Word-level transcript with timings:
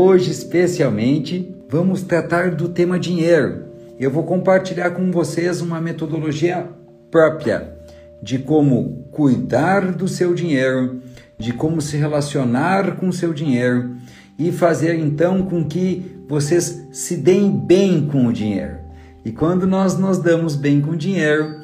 hoje 0.00 0.30
especialmente 0.30 1.54
vamos 1.68 2.02
tratar 2.02 2.52
do 2.52 2.70
tema 2.70 2.98
dinheiro. 2.98 3.66
Eu 3.98 4.10
vou 4.10 4.24
compartilhar 4.24 4.92
com 4.92 5.10
vocês 5.10 5.60
uma 5.60 5.78
metodologia 5.78 6.68
própria 7.10 7.76
de 8.22 8.38
como 8.38 9.04
cuidar 9.10 9.92
do 9.92 10.08
seu 10.08 10.34
dinheiro, 10.34 11.02
de 11.38 11.52
como 11.52 11.82
se 11.82 11.98
relacionar 11.98 12.96
com 12.96 13.08
o 13.08 13.12
seu 13.12 13.34
dinheiro 13.34 13.96
e 14.38 14.50
fazer 14.50 14.98
então 14.98 15.42
com 15.42 15.64
que 15.64 16.16
vocês 16.26 16.88
se 16.92 17.16
deem 17.16 17.50
bem 17.50 18.06
com 18.06 18.26
o 18.26 18.32
dinheiro. 18.32 18.78
E 19.22 19.30
quando 19.30 19.66
nós 19.66 19.98
nos 19.98 20.16
damos 20.18 20.56
bem 20.56 20.80
com 20.80 20.92
o 20.92 20.96
dinheiro, 20.96 21.56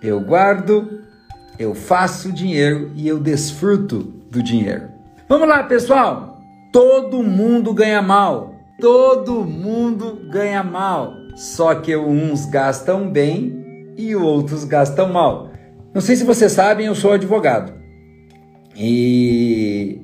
eu 0.00 0.20
guardo, 0.20 1.00
eu 1.58 1.74
faço 1.74 2.30
dinheiro 2.30 2.92
e 2.94 3.08
eu 3.08 3.18
desfruto 3.18 3.98
do 4.30 4.40
dinheiro. 4.40 4.88
Vamos 5.28 5.48
lá, 5.48 5.64
pessoal! 5.64 6.29
Todo 6.72 7.22
mundo 7.22 7.74
ganha 7.74 8.00
mal. 8.00 8.54
Todo 8.80 9.44
mundo 9.44 10.28
ganha 10.30 10.62
mal. 10.62 11.14
Só 11.34 11.74
que 11.74 11.96
uns 11.96 12.46
gastam 12.46 13.10
bem 13.10 13.94
e 13.96 14.14
outros 14.14 14.64
gastam 14.64 15.12
mal. 15.12 15.50
Não 15.92 16.00
sei 16.00 16.16
se 16.16 16.24
vocês 16.24 16.52
sabem, 16.52 16.86
eu 16.86 16.94
sou 16.94 17.12
advogado. 17.12 17.72
E 18.76 20.00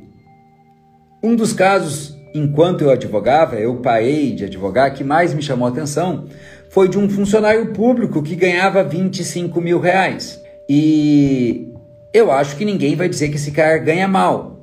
um 1.23 1.37
dos 1.37 1.52
casos, 1.52 2.16
enquanto 2.34 2.83
eu 2.83 2.91
advogava, 2.91 3.57
eu 3.57 3.77
parei 3.77 4.33
de 4.33 4.45
advogar, 4.45 4.93
que 4.93 5.05
mais 5.05 5.33
me 5.33 5.43
chamou 5.43 5.66
a 5.66 5.71
atenção 5.71 6.27
foi 6.69 6.88
de 6.88 6.98
um 6.98 7.09
funcionário 7.09 7.73
público 7.73 8.23
que 8.23 8.35
ganhava 8.35 8.82
25 8.82 9.60
mil 9.60 9.79
reais. 9.79 10.43
E 10.69 11.73
eu 12.13 12.32
acho 12.32 12.57
que 12.57 12.65
ninguém 12.65 12.96
vai 12.96 13.09
dizer 13.09 13.29
que 13.29 13.37
esse 13.37 13.52
cara 13.52 13.79
ganha 13.79 14.09
mal 14.09 14.57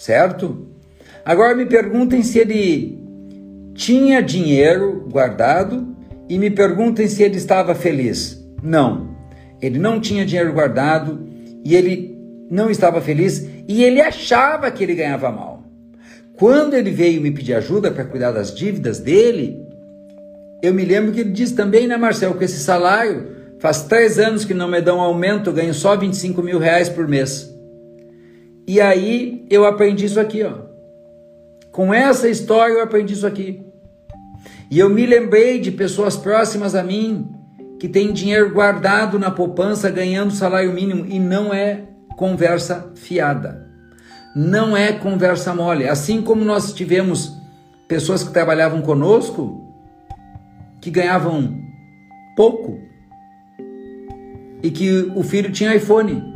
certo? 0.00 0.69
Agora 1.24 1.54
me 1.54 1.66
perguntem 1.66 2.22
se 2.22 2.38
ele 2.38 2.98
tinha 3.74 4.22
dinheiro 4.22 5.06
guardado 5.10 5.96
e 6.28 6.38
me 6.38 6.50
perguntem 6.50 7.08
se 7.08 7.22
ele 7.22 7.36
estava 7.36 7.74
feliz. 7.74 8.44
Não, 8.62 9.16
ele 9.60 9.78
não 9.78 10.00
tinha 10.00 10.24
dinheiro 10.24 10.52
guardado 10.52 11.26
e 11.64 11.74
ele 11.74 12.16
não 12.50 12.70
estava 12.70 13.00
feliz 13.00 13.46
e 13.68 13.82
ele 13.82 14.00
achava 14.00 14.70
que 14.70 14.82
ele 14.82 14.94
ganhava 14.94 15.30
mal. 15.30 15.64
Quando 16.34 16.74
ele 16.74 16.90
veio 16.90 17.20
me 17.20 17.30
pedir 17.30 17.54
ajuda 17.54 17.90
para 17.90 18.04
cuidar 18.04 18.32
das 18.32 18.54
dívidas 18.54 18.98
dele, 18.98 19.62
eu 20.62 20.72
me 20.72 20.84
lembro 20.84 21.12
que 21.12 21.20
ele 21.20 21.30
disse 21.30 21.54
também, 21.54 21.86
né, 21.86 21.96
Marcel, 21.96 22.34
que 22.34 22.44
esse 22.44 22.60
salário 22.60 23.28
faz 23.58 23.82
três 23.82 24.18
anos 24.18 24.44
que 24.44 24.54
não 24.54 24.66
me 24.66 24.80
dão 24.80 24.96
um 24.96 25.02
aumento, 25.02 25.52
ganho 25.52 25.74
só 25.74 25.96
25 25.96 26.42
mil 26.42 26.58
reais 26.58 26.88
por 26.88 27.06
mês. 27.06 27.54
E 28.66 28.80
aí 28.80 29.44
eu 29.50 29.66
aprendi 29.66 30.06
isso 30.06 30.18
aqui, 30.18 30.42
ó. 30.42 30.69
Com 31.80 31.94
essa 31.94 32.28
história 32.28 32.74
eu 32.74 32.82
aprendi 32.82 33.14
isso 33.14 33.26
aqui. 33.26 33.64
E 34.70 34.78
eu 34.78 34.90
me 34.90 35.06
lembrei 35.06 35.58
de 35.58 35.70
pessoas 35.70 36.14
próximas 36.14 36.74
a 36.74 36.82
mim 36.82 37.26
que 37.78 37.88
têm 37.88 38.12
dinheiro 38.12 38.52
guardado 38.52 39.18
na 39.18 39.30
poupança 39.30 39.88
ganhando 39.88 40.30
salário 40.30 40.74
mínimo 40.74 41.06
e 41.06 41.18
não 41.18 41.54
é 41.54 41.84
conversa 42.18 42.92
fiada. 42.96 43.66
Não 44.36 44.76
é 44.76 44.92
conversa 44.92 45.54
mole. 45.54 45.88
Assim 45.88 46.20
como 46.20 46.44
nós 46.44 46.74
tivemos 46.74 47.34
pessoas 47.88 48.22
que 48.22 48.30
trabalhavam 48.30 48.82
conosco 48.82 49.66
que 50.82 50.90
ganhavam 50.90 51.62
pouco 52.36 52.78
e 54.62 54.70
que 54.70 55.10
o 55.16 55.22
filho 55.22 55.50
tinha 55.50 55.74
iPhone 55.74 56.30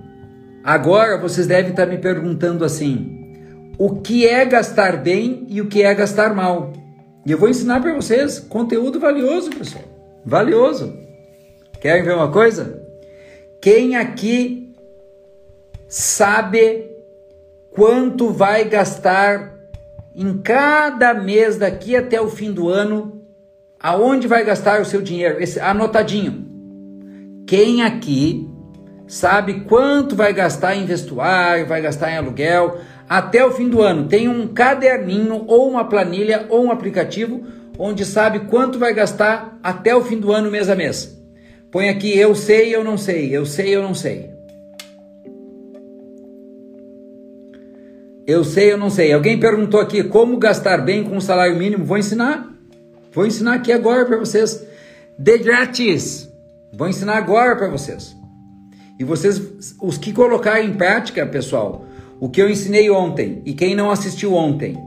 Agora 0.65 1.19
vocês 1.19 1.47
devem 1.47 1.73
estar 1.73 1.85
me 1.85 1.99
perguntando 1.99 2.65
assim: 2.65 3.14
o 3.79 3.97
que 3.97 4.27
é 4.27 4.45
gastar 4.45 4.97
bem 4.97 5.47
e 5.49 5.61
o 5.61 5.67
que 5.67 5.83
é 5.83 5.95
gastar 5.95 6.35
mal? 6.35 6.73
E 7.27 7.33
eu 7.33 7.39
vou 7.39 7.49
ensinar 7.49 7.81
para 7.81 7.95
vocês 7.95 8.39
conteúdo 8.39 9.01
valioso, 9.01 9.51
pessoal. 9.51 9.85
Valioso. 10.25 10.97
Querem 11.81 12.03
ver 12.03 12.15
uma 12.15 12.31
coisa? 12.31 12.83
Quem 13.61 13.97
aqui 13.97 14.75
sabe 15.89 16.91
quanto 17.71 18.31
vai 18.31 18.65
gastar 18.65 19.55
em 20.15 20.39
cada 20.39 21.15
mês 21.15 21.57
daqui 21.57 21.97
até 21.97 22.21
o 22.21 22.29
fim 22.29 22.53
do 22.53 22.69
ano? 22.69 23.23
Aonde 23.81 24.29
vai 24.29 24.45
gastar 24.45 24.81
o 24.81 24.85
seu 24.85 25.03
dinheiro? 25.03 25.43
Esse 25.43 25.59
anotadinho. 25.61 26.47
Quem 27.47 27.83
aqui 27.83 28.49
sabe 29.07 29.61
quanto 29.61 30.17
vai 30.17 30.33
gastar 30.33 30.75
em 30.75 30.87
vestuário, 30.87 31.67
vai 31.67 31.83
gastar 31.83 32.11
em 32.11 32.17
aluguel 32.17 32.79
até 33.09 33.45
o 33.45 33.51
fim 33.51 33.69
do 33.69 33.83
ano. 33.83 34.09
Tem 34.09 34.29
um 34.29 34.49
caderninho 34.49 35.45
ou 35.47 35.69
uma 35.69 35.89
planilha 35.89 36.47
ou 36.49 36.65
um 36.65 36.71
aplicativo 36.71 37.45
onde 37.79 38.05
sabe 38.05 38.41
quanto 38.41 38.79
vai 38.79 38.95
gastar 38.95 39.59
até 39.63 39.95
o 39.95 40.03
fim 40.03 40.19
do 40.19 40.33
ano, 40.33 40.51
mês 40.51 40.69
a 40.69 40.75
mês. 40.75 41.21
Põe 41.71 41.89
aqui 41.89 42.17
eu 42.17 42.35
sei, 42.35 42.75
eu 42.75 42.85
não 42.85 42.97
sei, 42.97 43.37
eu 43.37 43.45
sei, 43.45 43.75
eu 43.75 43.83
não 43.83 43.95
sei. 43.95 44.31
Eu 48.27 48.43
sei, 48.43 48.73
eu 48.73 48.79
não 48.79 48.89
sei. 48.89 49.13
Alguém 49.13 49.39
perguntou 49.39 49.81
aqui 49.81 50.03
como 50.03 50.39
gastar 50.39 50.79
bem 50.79 51.05
com 51.05 51.17
o 51.17 51.21
salário 51.21 51.57
mínimo. 51.57 51.85
Vou 51.85 51.99
ensinar. 51.99 52.51
Vou 53.13 53.27
ensinar 53.27 53.55
aqui 53.55 53.71
agora 53.71 54.07
para 54.07 54.17
vocês. 54.17 54.65
De 55.19 55.39
grátis. 55.39 56.33
Vou 56.73 56.89
ensinar 56.89 57.17
agora 57.17 57.55
para 57.55 57.69
vocês. 57.69 58.17
E 58.99 59.05
vocês, 59.05 59.75
os 59.81 59.99
que 59.99 60.13
colocarem 60.13 60.71
em 60.71 60.75
prática, 60.75 61.27
pessoal, 61.27 61.85
o 62.21 62.29
que 62.29 62.41
eu 62.41 62.49
ensinei 62.49 62.91
ontem 62.91 63.43
e 63.45 63.53
quem 63.53 63.75
não 63.75 63.91
assistiu 63.91 64.35
ontem. 64.35 64.79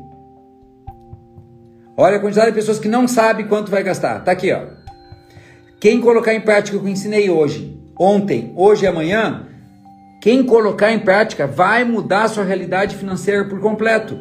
Olha 1.96 2.18
a 2.18 2.20
quantidade 2.20 2.52
de 2.52 2.56
pessoas 2.56 2.80
que 2.80 2.88
não 2.88 3.08
sabe 3.08 3.46
quanto 3.46 3.72
vai 3.72 3.84
gastar. 3.84 4.24
Tá 4.24 4.32
aqui, 4.32 4.52
ó. 4.52 4.68
Quem 5.80 6.00
colocar 6.00 6.34
em 6.34 6.42
prática 6.42 6.78
o 6.78 6.80
que 6.80 6.86
eu 6.86 6.92
ensinei 6.92 7.30
hoje, 7.30 7.80
ontem, 8.00 8.54
hoje 8.56 8.86
e 8.86 8.88
amanhã, 8.88 9.48
quem 10.22 10.44
colocar 10.44 10.92
em 10.92 11.00
prática 11.00 11.48
vai 11.48 11.84
mudar 11.84 12.24
a 12.24 12.28
sua 12.28 12.44
realidade 12.44 12.96
financeira 12.96 13.46
por 13.46 13.60
completo. 13.60 14.18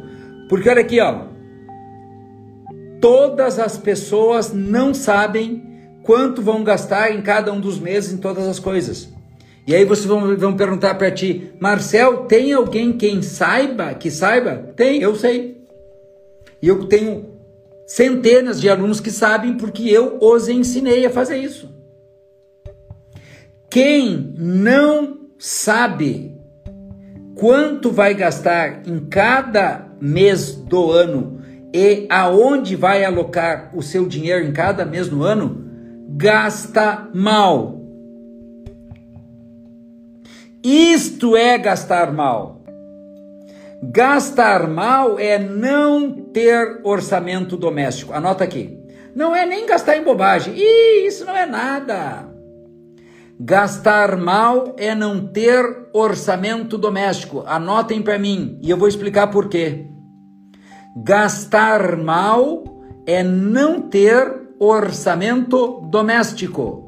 Porque 0.49 0.69
olha 0.69 0.81
aqui, 0.81 1.01
ó. 1.01 1.27
Todas 3.01 3.59
as 3.59 3.77
pessoas 3.77 4.53
não 4.53 4.95
sabem 4.95 5.63
quanto 6.03 6.41
vão 6.41 6.63
gastar 6.63 7.13
em 7.13 7.21
cada 7.21 7.53
um 7.53 7.61
dos 7.61 7.79
meses 7.79 8.13
em 8.13 8.19
todas 8.19 8.47
as 8.47 8.59
coisas. 8.59 9.16
E 9.67 9.75
aí 9.75 9.85
vocês 9.85 10.07
vão, 10.07 10.37
vão 10.37 10.57
perguntar 10.57 10.95
para 10.95 11.11
ti, 11.11 11.53
Marcel, 11.59 12.25
tem 12.27 12.53
alguém 12.53 12.93
quem 12.93 13.21
saiba, 13.21 13.95
que 13.95 14.11
saiba? 14.11 14.73
Tem, 14.77 15.03
eu 15.03 15.17
sei. 15.17 15.61
E 16.63 16.69
eu 16.69 16.87
tenho 16.87 17.37
centenas 17.87 18.61
de 18.61 18.69
alunos 18.69 19.01
que 19.01 19.11
sabem 19.11 19.57
porque 19.57 19.89
eu 19.89 20.19
os 20.21 20.49
ensinei 20.49 21.05
a 21.05 21.11
fazer 21.11 21.39
isso. 21.39 21.75
Quem 23.69 24.35
não 24.39 25.19
sabe 25.39 26.37
quanto 27.35 27.91
vai 27.91 28.15
gastar 28.15 28.89
em 28.89 29.01
cada 29.01 29.87
mês 30.01 30.55
do 30.55 30.93
ano 30.93 31.41
e 31.73 32.07
aonde 32.09 32.75
vai 32.77 33.05
alocar 33.05 33.71
o 33.75 33.83
seu 33.83 34.07
dinheiro 34.07 34.47
em 34.47 34.53
cada 34.53 34.85
mês 34.85 35.09
do 35.09 35.23
ano, 35.23 35.65
gasta 36.09 37.09
mal. 37.13 37.86
Isto 40.69 41.37
é 41.37 41.57
gastar 41.59 42.13
mal. 42.13 42.61
Gastar 43.81 44.67
mal 44.67 45.17
é 45.17 45.39
não 45.39 46.11
ter 46.11 46.81
orçamento 46.83 47.57
doméstico. 47.57 48.13
Anota 48.13 48.43
aqui. 48.43 48.77
Não 49.15 49.33
é 49.33 49.47
nem 49.47 49.65
gastar 49.65 49.97
em 49.97 50.03
bobagem. 50.03 50.55
Ih, 50.57 51.07
isso 51.07 51.25
não 51.25 51.37
é 51.37 51.47
nada. 51.47 52.29
Gastar 53.39 54.17
mal 54.17 54.75
é 54.77 54.93
não 54.93 55.29
ter 55.29 55.89
orçamento 55.93 56.77
doméstico. 56.77 57.45
Anotem 57.47 58.03
para 58.03 58.19
mim 58.19 58.59
e 58.61 58.69
eu 58.69 58.77
vou 58.77 58.89
explicar 58.89 59.29
por 59.29 59.49
quê. 59.49 59.87
Gastar 60.97 61.97
mal 61.97 62.65
é 63.07 63.23
não 63.23 63.83
ter 63.83 64.49
orçamento 64.59 65.81
doméstico. 65.93 66.86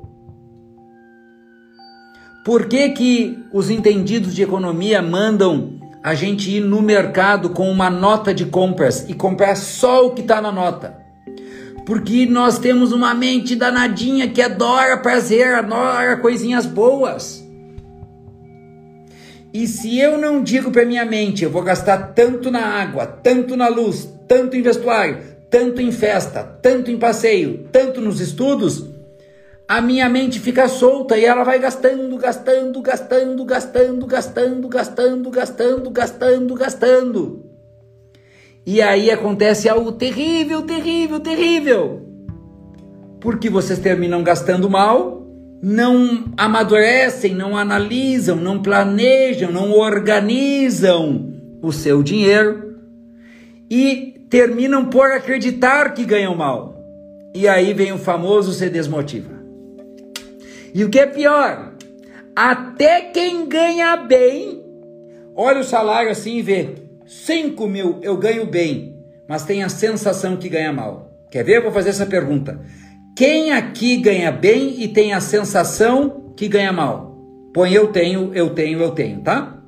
Por 2.44 2.66
que, 2.66 2.88
que 2.90 3.44
os 3.52 3.68
entendidos 3.68 4.34
de 4.34 4.42
economia 4.42 5.02
mandam 5.02 5.78
a 6.02 6.14
gente 6.14 6.50
ir 6.50 6.60
no 6.60 6.80
mercado 6.80 7.50
com 7.50 7.70
uma 7.70 7.90
nota 7.90 8.32
de 8.32 8.46
compras 8.46 9.04
e 9.08 9.14
comprar 9.14 9.56
só 9.56 10.06
o 10.06 10.14
que 10.14 10.22
está 10.22 10.40
na 10.40 10.50
nota? 10.50 10.96
Porque 11.84 12.26
nós 12.26 12.58
temos 12.58 12.92
uma 12.92 13.14
mente 13.14 13.56
danadinha 13.56 14.28
que 14.28 14.42
adora 14.42 14.98
prazer, 14.98 15.54
adora 15.54 16.16
coisinhas 16.18 16.66
boas. 16.66 17.44
E 19.52 19.66
se 19.66 19.98
eu 19.98 20.18
não 20.18 20.42
digo 20.42 20.70
para 20.70 20.84
minha 20.84 21.04
mente, 21.04 21.42
eu 21.42 21.50
vou 21.50 21.62
gastar 21.62 22.12
tanto 22.14 22.50
na 22.50 22.60
água, 22.60 23.06
tanto 23.06 23.56
na 23.56 23.68
luz, 23.68 24.08
tanto 24.28 24.56
em 24.56 24.62
vestuário, 24.62 25.18
tanto 25.50 25.80
em 25.80 25.90
festa, 25.90 26.42
tanto 26.62 26.90
em 26.90 26.98
passeio, 26.98 27.66
tanto 27.72 28.00
nos 28.00 28.20
estudos, 28.20 28.84
a 29.68 29.82
minha 29.82 30.08
mente 30.08 30.40
fica 30.40 30.66
solta 30.66 31.18
e 31.18 31.26
ela 31.26 31.44
vai 31.44 31.58
gastando, 31.58 32.16
gastando, 32.16 32.80
gastando, 32.80 33.44
gastando, 33.44 34.06
gastando, 34.06 34.70
gastando, 34.70 35.30
gastando, 35.30 35.90
gastando, 35.90 36.54
gastando. 36.54 37.44
E 38.64 38.80
aí 38.80 39.10
acontece 39.10 39.68
algo 39.68 39.92
terrível, 39.92 40.62
terrível, 40.62 41.20
terrível. 41.20 42.02
Porque 43.20 43.50
vocês 43.50 43.78
terminam 43.78 44.22
gastando 44.22 44.70
mal, 44.70 45.26
não 45.62 46.32
amadurecem, 46.38 47.34
não 47.34 47.54
analisam, 47.54 48.36
não 48.36 48.62
planejam, 48.62 49.52
não 49.52 49.72
organizam 49.72 51.34
o 51.60 51.72
seu 51.72 52.02
dinheiro 52.02 52.78
e 53.70 54.24
terminam 54.30 54.86
por 54.86 55.10
acreditar 55.10 55.92
que 55.92 56.06
ganham 56.06 56.34
mal. 56.34 56.74
E 57.34 57.46
aí 57.46 57.74
vem 57.74 57.92
o 57.92 57.98
famoso 57.98 58.52
se 58.54 58.70
desmotiva. 58.70 59.37
E 60.78 60.84
o 60.84 60.88
que 60.88 61.00
é 61.00 61.06
pior, 61.06 61.72
até 62.36 63.00
quem 63.00 63.48
ganha 63.48 63.96
bem, 63.96 64.62
olha 65.34 65.58
o 65.58 65.64
salário 65.64 66.08
assim 66.08 66.36
e 66.36 66.42
vê, 66.42 66.72
5 67.04 67.66
mil 67.66 67.98
eu 68.00 68.16
ganho 68.16 68.46
bem, 68.46 68.96
mas 69.28 69.42
tem 69.42 69.64
a 69.64 69.68
sensação 69.68 70.36
que 70.36 70.48
ganha 70.48 70.72
mal. 70.72 71.10
Quer 71.32 71.42
ver? 71.42 71.56
Eu 71.56 71.62
vou 71.64 71.72
fazer 71.72 71.88
essa 71.88 72.06
pergunta. 72.06 72.60
Quem 73.16 73.50
aqui 73.50 73.96
ganha 73.96 74.30
bem 74.30 74.80
e 74.80 74.86
tem 74.86 75.12
a 75.12 75.20
sensação 75.20 76.32
que 76.36 76.46
ganha 76.46 76.72
mal? 76.72 77.18
Põe 77.52 77.72
eu 77.72 77.88
tenho, 77.88 78.32
eu 78.32 78.50
tenho, 78.50 78.80
eu 78.80 78.92
tenho, 78.92 79.20
tá? 79.22 79.60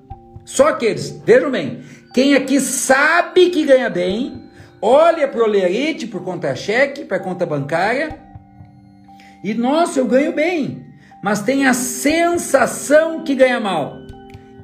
Só 0.44 0.68
aqueles, 0.68 1.20
vejam 1.26 1.50
bem, 1.50 1.80
quem 2.14 2.36
aqui 2.36 2.60
sabe 2.60 3.50
que 3.50 3.64
ganha 3.64 3.90
bem, 3.90 4.44
olha 4.80 5.26
para 5.26 5.42
o 5.42 5.48
lerite, 5.48 6.06
por 6.06 6.22
conta-cheque, 6.22 7.04
para 7.04 7.18
conta 7.18 7.44
bancária, 7.44 8.16
e 9.42 9.52
nossa, 9.54 9.98
eu 9.98 10.06
ganho 10.06 10.32
bem 10.32 10.88
mas 11.22 11.42
tem 11.42 11.66
a 11.66 11.74
sensação 11.74 13.22
que 13.22 13.34
ganha 13.34 13.60
mal. 13.60 13.96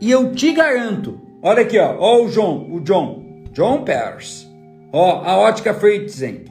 E 0.00 0.10
eu 0.10 0.32
te 0.32 0.52
garanto, 0.52 1.20
olha 1.42 1.62
aqui, 1.62 1.78
ó, 1.78 1.96
ó 1.98 2.24
o 2.24 2.28
John, 2.28 2.68
o 2.70 2.80
John, 2.80 3.44
John 3.52 3.82
Pears, 3.82 4.46
ó, 4.92 5.22
a 5.24 5.36
Ótica 5.38 5.74
Fritzen, 5.74 6.44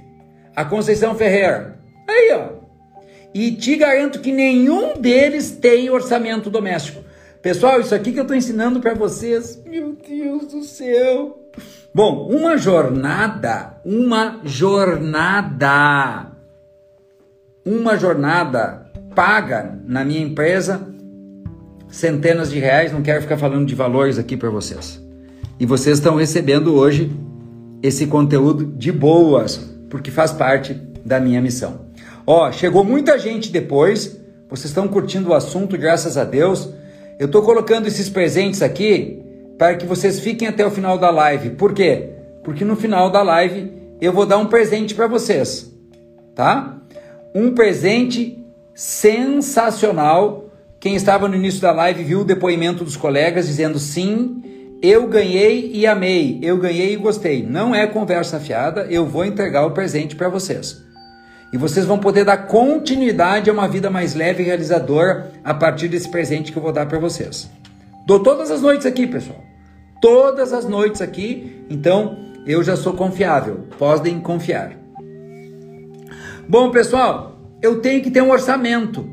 a 0.56 0.66
Conceição 0.66 1.16
Ferreira, 1.16 1.80
aí, 2.08 2.32
ó. 2.34 2.66
E 3.34 3.52
te 3.52 3.76
garanto 3.76 4.22
que 4.22 4.32
nenhum 4.32 4.94
deles 4.98 5.52
tem 5.52 5.90
orçamento 5.90 6.50
doméstico. 6.50 7.04
Pessoal, 7.42 7.82
isso 7.82 7.94
aqui 7.94 8.12
que 8.12 8.20
eu 8.20 8.24
estou 8.24 8.38
ensinando 8.38 8.80
para 8.80 8.94
vocês, 8.94 9.62
meu 9.66 9.94
Deus 9.94 10.48
do 10.48 10.64
céu. 10.64 11.38
Bom, 11.94 12.28
uma 12.30 12.58
jornada, 12.58 13.80
uma 13.86 14.40
jornada, 14.44 16.32
uma 17.66 17.98
jornada 17.98 18.85
paga 19.16 19.80
na 19.88 20.04
minha 20.04 20.22
empresa 20.22 20.94
centenas 21.88 22.52
de 22.52 22.60
reais, 22.60 22.92
não 22.92 23.02
quero 23.02 23.22
ficar 23.22 23.38
falando 23.38 23.66
de 23.66 23.74
valores 23.74 24.20
aqui 24.20 24.36
para 24.36 24.50
vocês. 24.50 25.02
E 25.58 25.66
vocês 25.66 25.98
estão 25.98 26.18
recebendo 26.18 26.76
hoje 26.76 27.10
esse 27.82 28.06
conteúdo 28.08 28.66
de 28.66 28.92
boas, 28.92 29.58
porque 29.90 30.12
faz 30.12 30.32
parte 30.32 30.74
da 31.06 31.20
minha 31.20 31.42
missão. 31.42 31.86
Ó, 32.28 32.52
chegou 32.52 32.84
muita 32.84 33.18
gente 33.18 33.52
depois, 33.52 34.20
vocês 34.50 34.66
estão 34.66 34.88
curtindo 34.88 35.30
o 35.30 35.34
assunto, 35.34 35.78
graças 35.78 36.18
a 36.18 36.26
Deus. 36.26 36.70
Eu 37.18 37.28
estou 37.28 37.42
colocando 37.44 37.88
esses 37.88 38.10
presentes 38.10 38.62
aqui 38.62 39.24
para 39.58 39.76
que 39.76 39.86
vocês 39.86 40.20
fiquem 40.20 40.48
até 40.48 40.66
o 40.66 40.72
final 40.72 40.98
da 40.98 41.10
live. 41.10 41.52
Por 41.52 41.74
quê? 41.74 42.10
Porque 42.44 42.66
no 42.66 42.76
final 42.76 43.10
da 43.10 43.22
live 43.22 43.72
eu 44.02 44.12
vou 44.12 44.26
dar 44.26 44.38
um 44.38 44.48
presente 44.48 44.94
para 44.94 45.08
vocês, 45.08 45.72
tá? 46.36 46.78
Um 47.34 47.54
presente 47.54 48.45
sensacional. 48.76 50.52
Quem 50.80 50.96
estava 50.96 51.28
no 51.28 51.36
início 51.36 51.62
da 51.62 51.72
live 51.72 52.04
viu 52.04 52.20
o 52.20 52.26
depoimento 52.26 52.84
dos 52.84 52.98
colegas 52.98 53.48
dizendo 53.48 53.80
sim, 53.80 54.44
eu 54.82 55.08
ganhei 55.08 55.72
e 55.74 55.88
amei, 55.88 56.38
eu 56.44 56.58
ganhei 56.58 56.94
e 56.94 56.98
gostei. 56.98 57.42
Não 57.42 57.74
é 57.74 57.88
conversa 57.88 58.40
fiada, 58.40 58.86
eu 58.90 59.06
vou 59.06 59.26
entregar 59.26 59.66
o 59.66 59.72
presente 59.72 60.16
para 60.16 60.30
vocês. 60.30 60.84
E 61.54 61.58
vocês 61.58 61.86
vão 61.86 61.98
poder 61.98 62.26
dar 62.26 62.48
continuidade 62.48 63.50
a 63.50 63.54
uma 63.54 63.68
vida 63.68 63.90
mais 63.90 64.14
leve 64.14 64.44
e 64.44 64.46
realizadora 64.46 65.32
a 65.44 65.54
partir 65.54 65.88
desse 65.88 66.10
presente 66.10 66.52
que 66.52 66.58
eu 66.58 66.62
vou 66.62 66.74
dar 66.74 66.86
para 66.86 67.00
vocês. 67.00 67.50
Dou 68.06 68.20
todas 68.20 68.52
as 68.52 68.62
noites 68.62 68.86
aqui, 68.86 69.08
pessoal. 69.08 69.42
Todas 70.02 70.52
as 70.52 70.66
noites 70.66 71.02
aqui, 71.02 71.66
então 71.70 72.18
eu 72.46 72.62
já 72.62 72.76
sou 72.76 72.94
confiável. 72.94 73.68
Podem 73.80 74.20
confiar. 74.20 74.74
Bom, 76.48 76.70
pessoal, 76.70 77.35
eu 77.62 77.82
tenho 77.82 78.02
que 78.02 78.12
ter 78.12 78.22
um 78.22 78.32
orçamento. 78.32 79.10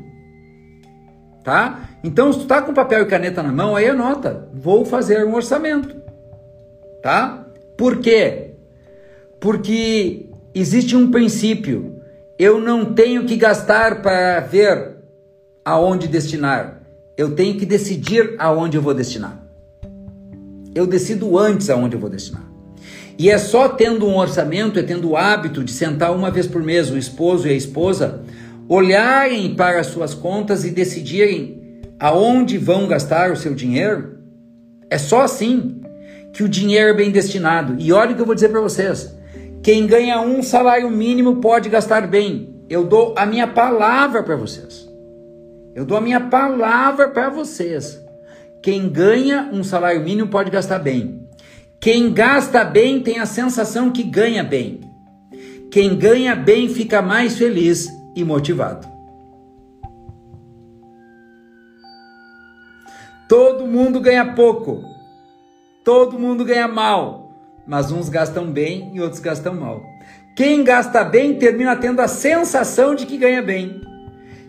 Tá? 1.43 1.89
Então, 2.03 2.31
se 2.31 2.39
tu 2.39 2.45
tá 2.45 2.61
com 2.61 2.73
papel 2.73 3.03
e 3.03 3.05
caneta 3.05 3.43
na 3.43 3.51
mão, 3.51 3.75
aí 3.75 3.87
anota, 3.87 4.49
vou 4.53 4.85
fazer 4.85 5.25
um 5.25 5.35
orçamento. 5.35 5.95
Tá? 7.01 7.45
Por 7.77 7.99
quê? 7.99 8.51
Porque 9.39 10.29
existe 10.53 10.95
um 10.95 11.11
princípio. 11.11 12.01
Eu 12.39 12.59
não 12.59 12.93
tenho 12.93 13.25
que 13.25 13.35
gastar 13.35 14.01
para 14.01 14.39
ver 14.39 14.97
aonde 15.65 16.07
destinar. 16.07 16.81
Eu 17.17 17.35
tenho 17.35 17.57
que 17.57 17.65
decidir 17.65 18.35
aonde 18.39 18.77
eu 18.77 18.81
vou 18.81 18.93
destinar. 18.93 19.45
Eu 20.73 20.87
decido 20.87 21.37
antes 21.37 21.69
aonde 21.69 21.95
eu 21.95 21.99
vou 21.99 22.09
destinar. 22.09 22.52
E 23.17 23.29
é 23.29 23.37
só 23.37 23.69
tendo 23.69 24.07
um 24.07 24.17
orçamento, 24.17 24.79
é 24.79 24.83
tendo 24.83 25.11
o 25.11 25.17
hábito 25.17 25.63
de 25.63 25.71
sentar 25.71 26.15
uma 26.15 26.31
vez 26.31 26.47
por 26.47 26.63
mês 26.63 26.89
o 26.89 26.97
esposo 26.97 27.47
e 27.47 27.51
a 27.51 27.55
esposa, 27.55 28.23
olharem 28.67 29.53
para 29.55 29.79
as 29.79 29.87
suas 29.87 30.13
contas 30.13 30.65
e 30.65 30.71
decidirem 30.71 31.81
aonde 31.99 32.57
vão 32.57 32.87
gastar 32.87 33.31
o 33.31 33.35
seu 33.35 33.53
dinheiro. 33.53 34.17
É 34.89 34.97
só 34.97 35.21
assim 35.21 35.81
que 36.33 36.43
o 36.43 36.49
dinheiro 36.49 36.89
é 36.89 36.93
bem 36.93 37.11
destinado. 37.11 37.75
E 37.79 37.93
olha 37.93 38.11
o 38.11 38.15
que 38.15 38.21
eu 38.21 38.25
vou 38.25 38.35
dizer 38.35 38.49
para 38.49 38.61
vocês: 38.61 39.15
quem 39.61 39.85
ganha 39.85 40.19
um 40.19 40.41
salário 40.41 40.89
mínimo 40.89 41.37
pode 41.37 41.69
gastar 41.69 42.07
bem. 42.07 42.53
Eu 42.69 42.83
dou 42.83 43.13
a 43.17 43.25
minha 43.25 43.47
palavra 43.47 44.23
para 44.23 44.35
vocês. 44.35 44.89
Eu 45.75 45.85
dou 45.85 45.97
a 45.97 46.01
minha 46.01 46.19
palavra 46.19 47.09
para 47.09 47.29
vocês. 47.29 48.01
Quem 48.61 48.89
ganha 48.89 49.49
um 49.51 49.63
salário 49.63 50.01
mínimo 50.01 50.27
pode 50.29 50.49
gastar 50.49 50.79
bem. 50.79 51.22
Quem 51.83 52.13
gasta 52.13 52.63
bem 52.63 53.01
tem 53.01 53.19
a 53.19 53.25
sensação 53.25 53.91
que 53.91 54.03
ganha 54.03 54.41
bem. 54.41 54.79
Quem 55.69 55.97
ganha 55.97 56.33
bem 56.33 56.69
fica 56.69 57.01
mais 57.01 57.37
feliz 57.37 57.89
e 58.15 58.23
motivado. 58.23 58.87
Todo 63.27 63.67
mundo 63.67 63.99
ganha 63.99 64.33
pouco. 64.33 64.81
Todo 65.83 66.17
mundo 66.17 66.45
ganha 66.45 66.69
mal. 66.69 67.35
Mas 67.67 67.91
uns 67.91 68.07
gastam 68.07 68.49
bem 68.49 68.89
e 68.93 69.01
outros 69.01 69.19
gastam 69.19 69.53
mal. 69.53 69.83
Quem 70.37 70.63
gasta 70.63 71.03
bem 71.03 71.37
termina 71.37 71.75
tendo 71.75 71.99
a 71.99 72.07
sensação 72.07 72.95
de 72.95 73.05
que 73.05 73.17
ganha 73.17 73.41
bem. 73.41 73.81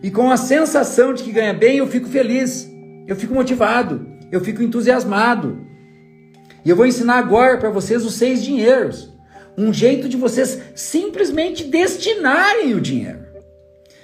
E 0.01 0.09
com 0.09 0.31
a 0.31 0.37
sensação 0.37 1.13
de 1.13 1.25
que 1.25 1.33
ganha 1.33 1.53
bem, 1.53 1.79
eu 1.79 1.87
fico 1.89 2.07
feliz, 2.07 2.71
eu 3.09 3.17
fico 3.17 3.35
motivado, 3.35 4.07
eu 4.31 4.41
fico 4.41 4.63
entusiasmado. 4.63 5.74
E 6.65 6.71
eu 6.71 6.77
vou 6.77 6.87
ensinar 6.87 7.19
agora 7.19 7.59
para 7.59 7.71
vocês 7.71 8.05
os 8.05 8.15
seis 8.15 8.43
dinheiros. 8.43 9.13
Um 9.57 9.73
jeito 9.73 10.09
de 10.09 10.17
vocês 10.17 10.61
simplesmente 10.75 11.65
destinarem 11.65 12.75
o 12.75 12.81
dinheiro. 12.81 13.25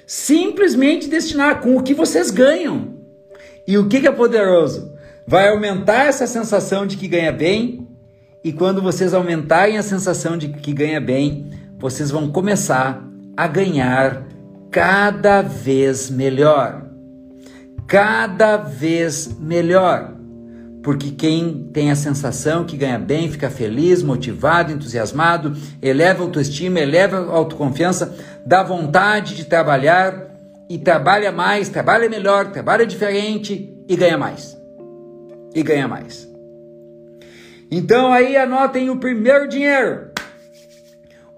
Simplesmente 0.06 1.08
destinar 1.08 1.60
com 1.60 1.76
o 1.76 1.82
que 1.82 1.94
vocês 1.94 2.30
ganham. 2.30 2.98
E 3.66 3.78
o 3.78 3.88
que 3.88 4.06
é 4.06 4.12
poderoso? 4.12 4.92
Vai 5.26 5.48
aumentar 5.48 6.06
essa 6.06 6.26
sensação 6.26 6.86
de 6.86 6.96
que 6.96 7.08
ganha 7.08 7.32
bem. 7.32 7.88
E 8.42 8.52
quando 8.52 8.82
vocês 8.82 9.14
aumentarem 9.14 9.78
a 9.78 9.82
sensação 9.82 10.36
de 10.36 10.48
que 10.48 10.72
ganha 10.72 11.00
bem, 11.00 11.50
vocês 11.78 12.10
vão 12.10 12.30
começar 12.30 13.02
a 13.36 13.46
ganhar 13.46 14.26
cada 14.70 15.42
vez 15.42 16.10
melhor. 16.10 16.86
Cada 17.86 18.56
vez 18.56 19.36
melhor. 19.38 20.19
Porque 20.82 21.10
quem 21.10 21.68
tem 21.72 21.90
a 21.90 21.96
sensação 21.96 22.64
que 22.64 22.76
ganha 22.76 22.98
bem, 22.98 23.30
fica 23.30 23.50
feliz, 23.50 24.02
motivado, 24.02 24.72
entusiasmado, 24.72 25.54
eleva 25.82 26.22
a 26.22 26.26
autoestima, 26.26 26.80
eleva 26.80 27.18
a 27.18 27.36
autoconfiança, 27.36 28.16
dá 28.46 28.62
vontade 28.62 29.36
de 29.36 29.44
trabalhar 29.44 30.30
e 30.70 30.78
trabalha 30.78 31.30
mais, 31.30 31.68
trabalha 31.68 32.08
melhor, 32.08 32.50
trabalha 32.50 32.86
diferente 32.86 33.76
e 33.88 33.96
ganha 33.96 34.16
mais. 34.16 34.56
E 35.54 35.62
ganha 35.62 35.86
mais. 35.86 36.28
Então 37.70 38.12
aí 38.12 38.36
anotem 38.36 38.88
o 38.88 38.96
primeiro 38.96 39.48
dinheiro. 39.48 40.10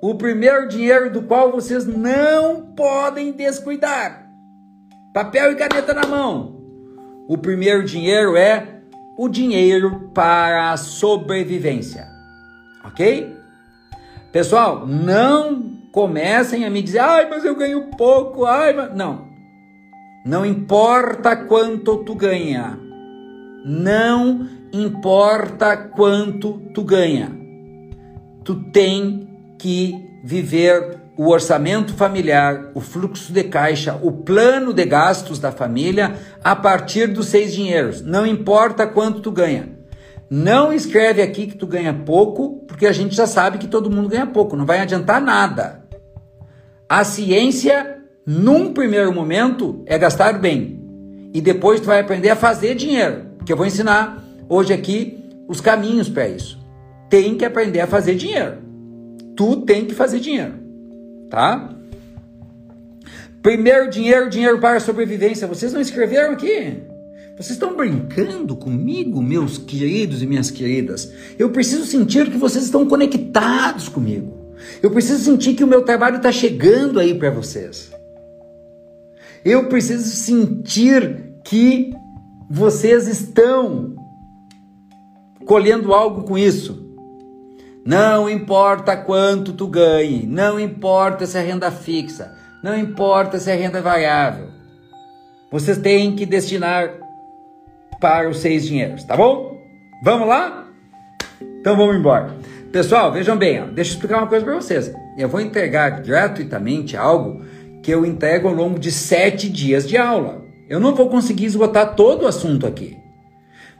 O 0.01 0.15
primeiro 0.15 0.69
dinheiro 0.69 1.11
do 1.11 1.23
qual 1.23 1.51
vocês 1.51 1.87
não 1.87 2.63
podem 2.77 3.33
descuidar. 3.33 4.27
Papel 5.13 5.53
e 5.53 5.57
caneta 5.57 5.93
na 5.93 6.07
mão. 6.07 6.61
O 7.29 7.39
primeiro 7.39 7.85
dinheiro 7.85 8.37
é 8.37 8.72
o 9.23 9.29
dinheiro 9.29 10.11
para 10.13 10.73
a 10.73 10.77
sobrevivência. 10.77 12.09
Ok? 12.85 13.37
Pessoal, 14.33 14.85
não 14.85 15.63
comecem 15.93 16.65
a 16.65 16.71
me 16.71 16.83
dizer, 16.83 16.99
ai, 16.99 17.31
mas 17.31 17.45
eu 17.45 17.55
ganho 17.55 17.85
pouco, 17.97 18.45
ai, 18.45 18.73
mas... 18.73 18.93
Não. 18.97 19.29
Não 20.27 20.45
importa 20.45 21.37
quanto 21.37 21.99
tu 21.99 22.17
ganha. 22.17 22.77
Não 23.65 24.49
importa 24.73 25.77
quanto 25.77 26.59
tu 26.75 26.83
ganha. 26.83 27.31
tu 28.43 28.57
tem 28.73 29.29
que 29.57 30.05
viver 30.25 30.99
o 31.17 31.29
orçamento 31.29 31.93
familiar, 31.95 32.71
o 32.75 32.81
fluxo 32.81 33.33
de 33.33 33.45
caixa, 33.45 33.99
o 34.03 34.11
plano 34.11 34.73
de 34.73 34.85
gastos 34.85 35.39
da 35.39 35.53
família 35.53 36.15
a 36.43 36.57
partir 36.57 37.07
dos 37.07 37.27
seis 37.27 37.53
dinheiros. 37.53 38.01
Não 38.01 38.27
importa 38.27 38.87
quanto 38.87 39.21
tu 39.21 39.31
ganha. 39.31 39.69
Não 40.31 40.73
escreve 40.73 41.21
aqui 41.21 41.47
que 41.47 41.57
tu 41.57 41.67
ganha 41.67 41.93
pouco, 41.93 42.65
porque 42.67 42.87
a 42.87 42.93
gente 42.93 43.15
já 43.15 43.27
sabe 43.27 43.59
que 43.59 43.67
todo 43.67 43.91
mundo 43.91 44.09
ganha 44.09 44.27
pouco, 44.27 44.57
não 44.57 44.65
vai 44.65 44.81
adiantar 44.81 45.21
nada. 45.21 45.85
A 46.89 47.05
ciência, 47.05 47.99
num 48.27 48.73
primeiro 48.73 49.13
momento, 49.13 49.83
é 49.87 49.99
gastar 49.99 50.39
bem. 50.39 50.81
E 51.35 51.41
depois 51.41 51.81
tu 51.81 51.87
vai 51.87 52.01
aprender 52.01 52.31
a 52.31 52.37
fazer 52.37 52.75
dinheiro, 52.75 53.27
que 53.45 53.53
eu 53.53 53.57
vou 53.57 53.67
ensinar 53.67 54.25
hoje 54.49 54.73
aqui 54.73 55.23
os 55.47 55.61
caminhos 55.61 56.09
para 56.09 56.29
isso. 56.29 56.59
Tem 57.11 57.37
que 57.37 57.45
aprender 57.45 57.81
a 57.81 57.87
fazer 57.87 58.15
dinheiro. 58.15 58.57
Tu 59.37 59.57
tem 59.63 59.85
que 59.85 59.95
fazer 59.95 60.19
dinheiro 60.19 60.62
tá? 61.33 61.67
Primeiro 63.41 63.89
dinheiro, 63.89 64.29
dinheiro 64.29 64.61
para 64.61 64.79
sobrevivência. 64.79 65.49
Vocês 65.49 65.73
não 65.73 65.81
escreveram 65.81 66.35
aqui? 66.35 66.83
Vocês 67.39 67.53
estão 67.53 67.75
brincando 67.75 68.55
comigo, 68.55 69.23
meus 69.23 69.57
queridos 69.57 70.23
e 70.23 70.27
minhas 70.27 70.51
queridas? 70.51 71.11
Eu 71.39 71.51
preciso 71.51 71.87
sentir 71.87 72.31
que 72.31 72.37
vocês 72.37 72.65
estão 72.65 72.87
conectados 72.87 73.89
comigo. 73.89 74.53
Eu 74.83 74.91
preciso 74.91 75.25
sentir 75.25 75.55
que 75.55 75.65
o 75.65 75.67
meu 75.67 75.83
trabalho 75.83 76.19
está 76.19 76.31
chegando 76.31 77.01
aí 77.01 77.15
para 77.15 77.31
vocês. 77.31 77.91
Eu 79.43 79.69
preciso 79.69 80.15
sentir 80.15 81.33
que 81.43 81.95
vocês 82.49 83.09
estão 83.09 83.97
colhendo 85.47 85.95
algo 85.95 86.25
com 86.25 86.37
isso. 86.37 86.92
Não 87.85 88.31
importa 88.31 88.97
quanto 88.97 89.53
tu 89.53 89.67
ganhe, 89.67 90.25
não 90.25 90.61
importa 90.61 91.27
se 91.27 91.37
é 91.37 91.41
renda 91.41 91.69
fixa, 91.69 92.33
não 92.63 92.79
importa 92.79 93.41
se 93.41 93.51
é 93.51 93.57
renda 93.57 93.83
variável. 93.83 94.47
Vocês 95.51 95.79
têm 95.79 96.15
que 96.15 96.25
destinar 96.25 96.93
para 98.01 98.29
os 98.29 98.39
seis 98.39 98.65
dinheiros, 98.65 99.03
tá 99.03 99.17
bom? 99.17 99.61
Vamos 100.05 100.29
lá? 100.29 100.69
Então 101.61 101.77
vamos 101.77 101.97
embora. 101.97 102.37
Pessoal, 102.71 103.11
vejam 103.11 103.37
bem, 103.37 103.61
ó, 103.61 103.67
deixa 103.67 103.91
eu 103.91 103.95
explicar 103.95 104.19
uma 104.19 104.29
coisa 104.29 104.45
para 104.45 104.55
vocês. 104.55 104.93
Eu 105.19 105.29
vou 105.29 105.41
entregar 105.41 106.03
gratuitamente 106.03 106.97
algo 106.97 107.45
que 107.83 107.91
eu 107.91 108.07
entrego 108.07 108.47
ao 108.47 108.55
longo 108.55 108.79
de 108.79 108.93
sete 108.93 109.49
dias 109.49 109.89
de 109.89 109.97
aula. 109.97 110.45
Eu 110.69 110.79
não 110.79 110.95
vou 110.95 111.09
conseguir 111.09 111.47
esgotar 111.47 111.97
todo 111.97 112.23
o 112.23 112.29
assunto 112.29 112.65
aqui. 112.65 112.97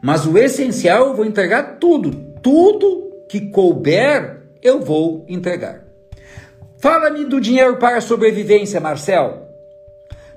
Mas 0.03 0.27
o 0.27 0.37
essencial 0.37 1.07
eu 1.07 1.15
vou 1.15 1.25
entregar 1.25 1.79
tudo, 1.79 2.11
tudo 2.43 3.12
que 3.33 3.41
couber, 3.49 4.43
eu 4.61 4.81
vou 4.81 5.25
entregar. 5.27 5.87
Fala-me 6.77 7.25
do 7.25 7.41
dinheiro 7.41 7.79
para 7.79 7.97
a 7.97 8.01
sobrevivência, 8.03 8.79
Marcel. 8.79 9.49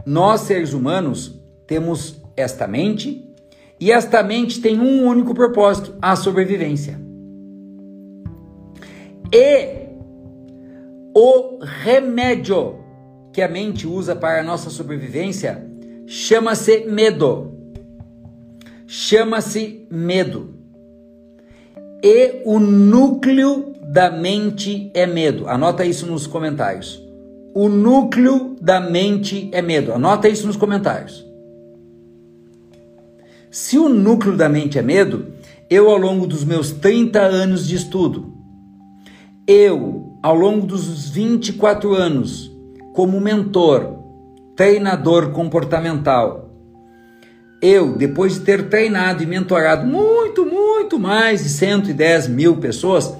Nós, 0.05 0.41
seres 0.41 0.71
humanos, 0.71 1.37
temos 1.67 2.21
esta 2.37 2.65
mente 2.65 3.29
e 3.81 3.91
esta 3.91 4.23
mente 4.23 4.61
tem 4.61 4.79
um 4.79 5.05
único 5.05 5.33
propósito: 5.33 5.93
a 6.01 6.15
sobrevivência. 6.15 6.97
E 9.33 9.89
o 11.13 11.59
remédio 11.61 12.79
que 13.33 13.41
a 13.41 13.49
mente 13.49 13.85
usa 13.85 14.15
para 14.15 14.39
a 14.39 14.43
nossa 14.43 14.69
sobrevivência 14.69 15.69
chama-se 16.07 16.85
medo. 16.85 17.53
Chama-se 18.87 19.85
medo 19.91 20.54
e 22.03 22.41
o 22.45 22.59
núcleo 22.59 23.73
da 23.81 24.11
mente 24.11 24.91
é 24.93 25.05
medo. 25.05 25.47
Anota 25.47 25.85
isso 25.85 26.05
nos 26.05 26.27
comentários. 26.27 27.01
O 27.53 27.69
núcleo 27.69 28.55
da 28.59 28.79
mente 28.79 29.49
é 29.51 29.61
medo. 29.61 29.93
Anota 29.93 30.27
isso 30.27 30.45
nos 30.45 30.57
comentários. 30.57 31.25
Se 33.49 33.77
o 33.77 33.87
núcleo 33.87 34.35
da 34.35 34.49
mente 34.49 34.77
é 34.77 34.81
medo, 34.81 35.27
eu 35.69 35.89
ao 35.89 35.97
longo 35.97 36.27
dos 36.27 36.43
meus 36.43 36.71
30 36.71 37.21
anos 37.21 37.65
de 37.65 37.75
estudo, 37.75 38.33
eu 39.47 40.17
ao 40.21 40.35
longo 40.35 40.65
dos 40.65 41.09
24 41.09 41.93
anos 41.93 42.51
como 42.93 43.19
mentor, 43.21 43.99
treinador 44.55 45.31
comportamental, 45.31 46.44
eu, 47.65 47.95
depois 47.95 48.35
de 48.35 48.41
ter 48.41 48.69
treinado 48.69 49.23
e 49.23 49.25
mentorado 49.25 49.85
muito, 49.85 50.45
muito 50.45 50.99
mais 50.99 51.43
de 51.43 51.49
110 51.49 52.27
mil 52.27 52.57
pessoas, 52.57 53.15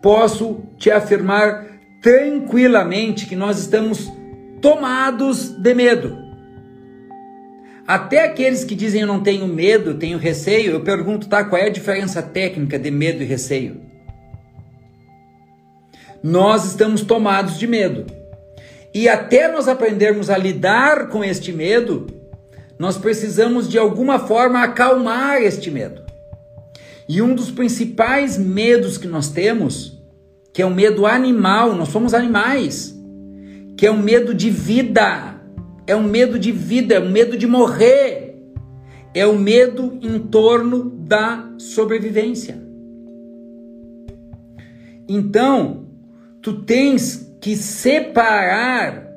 posso 0.00 0.62
te 0.76 0.90
afirmar 0.90 1.66
tranquilamente 2.00 3.26
que 3.26 3.34
nós 3.34 3.58
estamos 3.58 4.10
tomados 4.60 5.50
de 5.50 5.74
medo. 5.74 6.16
Até 7.86 8.24
aqueles 8.24 8.64
que 8.64 8.74
dizem 8.74 9.00
eu 9.00 9.06
não 9.06 9.20
tenho 9.20 9.46
medo, 9.48 9.94
tenho 9.94 10.18
receio, 10.18 10.72
eu 10.72 10.80
pergunto, 10.80 11.28
tá, 11.28 11.42
qual 11.42 11.60
é 11.60 11.66
a 11.66 11.70
diferença 11.70 12.20
técnica 12.22 12.78
de 12.78 12.90
medo 12.90 13.22
e 13.22 13.26
receio? 13.26 13.80
Nós 16.22 16.66
estamos 16.66 17.02
tomados 17.02 17.58
de 17.58 17.66
medo. 17.66 18.06
E 18.94 19.08
até 19.08 19.50
nós 19.50 19.68
aprendermos 19.68 20.28
a 20.28 20.36
lidar 20.36 21.08
com 21.08 21.24
este 21.24 21.52
medo, 21.52 22.17
nós 22.78 22.96
precisamos 22.96 23.68
de 23.68 23.78
alguma 23.78 24.18
forma 24.18 24.62
acalmar 24.62 25.42
este 25.42 25.70
medo. 25.70 26.02
E 27.08 27.20
um 27.20 27.34
dos 27.34 27.50
principais 27.50 28.38
medos 28.38 28.98
que 28.98 29.08
nós 29.08 29.30
temos, 29.30 29.98
que 30.52 30.62
é 30.62 30.66
o 30.66 30.74
medo 30.74 31.06
animal, 31.06 31.74
nós 31.74 31.88
somos 31.88 32.14
animais, 32.14 32.94
que 33.76 33.86
é 33.86 33.90
o 33.90 33.96
medo 33.96 34.34
de 34.34 34.50
vida, 34.50 35.40
é 35.86 35.96
um 35.96 36.02
medo 36.02 36.38
de 36.38 36.52
vida, 36.52 36.94
é 36.94 37.00
um 37.00 37.10
medo 37.10 37.36
de 37.36 37.46
morrer, 37.46 38.36
é 39.14 39.26
o 39.26 39.38
medo 39.38 39.98
em 40.02 40.18
torno 40.18 40.90
da 40.90 41.48
sobrevivência. 41.58 42.62
Então, 45.08 45.86
tu 46.42 46.62
tens 46.62 47.34
que 47.40 47.56
separar 47.56 49.07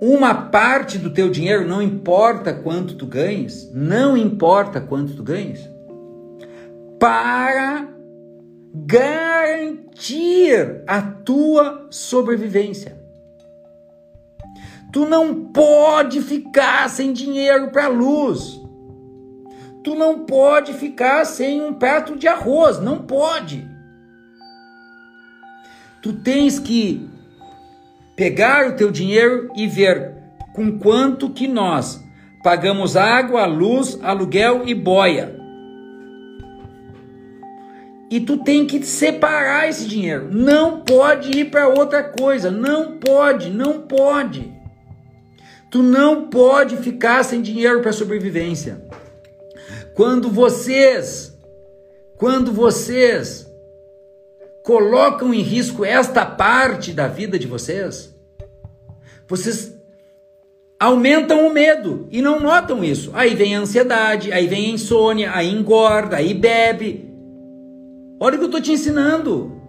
uma 0.00 0.34
parte 0.34 0.98
do 0.98 1.10
teu 1.10 1.30
dinheiro, 1.30 1.68
não 1.68 1.82
importa 1.82 2.54
quanto 2.54 2.94
tu 2.94 3.06
ganhes, 3.06 3.70
não 3.72 4.16
importa 4.16 4.80
quanto 4.80 5.14
tu 5.14 5.22
ganhes, 5.22 5.68
para 6.98 7.86
garantir 8.74 10.82
a 10.86 11.02
tua 11.02 11.86
sobrevivência. 11.90 12.98
Tu 14.92 15.06
não 15.06 15.44
pode 15.46 16.22
ficar 16.22 16.88
sem 16.88 17.12
dinheiro 17.12 17.70
para 17.70 17.88
luz. 17.88 18.60
Tu 19.84 19.94
não 19.94 20.24
pode 20.24 20.72
ficar 20.72 21.24
sem 21.24 21.62
um 21.62 21.72
prato 21.72 22.16
de 22.16 22.26
arroz, 22.26 22.80
não 22.80 22.98
pode. 22.98 23.68
Tu 26.02 26.14
tens 26.14 26.58
que 26.58 27.08
pegar 28.20 28.68
o 28.68 28.76
teu 28.76 28.90
dinheiro 28.90 29.50
e 29.56 29.66
ver 29.66 30.12
com 30.52 30.78
quanto 30.78 31.30
que 31.30 31.48
nós 31.48 32.04
pagamos 32.44 32.94
água, 32.94 33.46
luz, 33.46 33.98
aluguel 34.02 34.64
e 34.66 34.74
boia. 34.74 35.40
E 38.10 38.20
tu 38.20 38.36
tem 38.36 38.66
que 38.66 38.84
separar 38.84 39.70
esse 39.70 39.88
dinheiro. 39.88 40.28
Não 40.30 40.82
pode 40.82 41.30
ir 41.30 41.46
para 41.46 41.68
outra 41.68 42.04
coisa. 42.04 42.50
Não 42.50 42.98
pode, 42.98 43.48
não 43.48 43.80
pode. 43.80 44.52
Tu 45.70 45.82
não 45.82 46.28
pode 46.28 46.76
ficar 46.76 47.24
sem 47.24 47.40
dinheiro 47.40 47.80
para 47.80 47.90
sobrevivência. 47.90 48.84
Quando 49.94 50.28
vocês, 50.28 51.34
quando 52.18 52.52
vocês 52.52 53.49
colocam 54.62 55.32
em 55.32 55.40
risco 55.40 55.84
esta 55.84 56.24
parte 56.24 56.92
da 56.92 57.08
vida 57.08 57.38
de 57.38 57.46
vocês, 57.46 58.14
vocês 59.26 59.74
aumentam 60.78 61.46
o 61.46 61.52
medo 61.52 62.08
e 62.10 62.22
não 62.22 62.40
notam 62.40 62.82
isso. 62.82 63.10
Aí 63.14 63.34
vem 63.34 63.54
a 63.54 63.60
ansiedade, 63.60 64.32
aí 64.32 64.46
vem 64.46 64.66
a 64.66 64.74
insônia, 64.74 65.30
aí 65.34 65.50
engorda, 65.50 66.16
aí 66.16 66.34
bebe. 66.34 67.08
Olha 68.18 68.34
o 68.34 68.38
que 68.38 68.44
eu 68.44 68.46
estou 68.46 68.60
te 68.60 68.72
ensinando. 68.72 69.60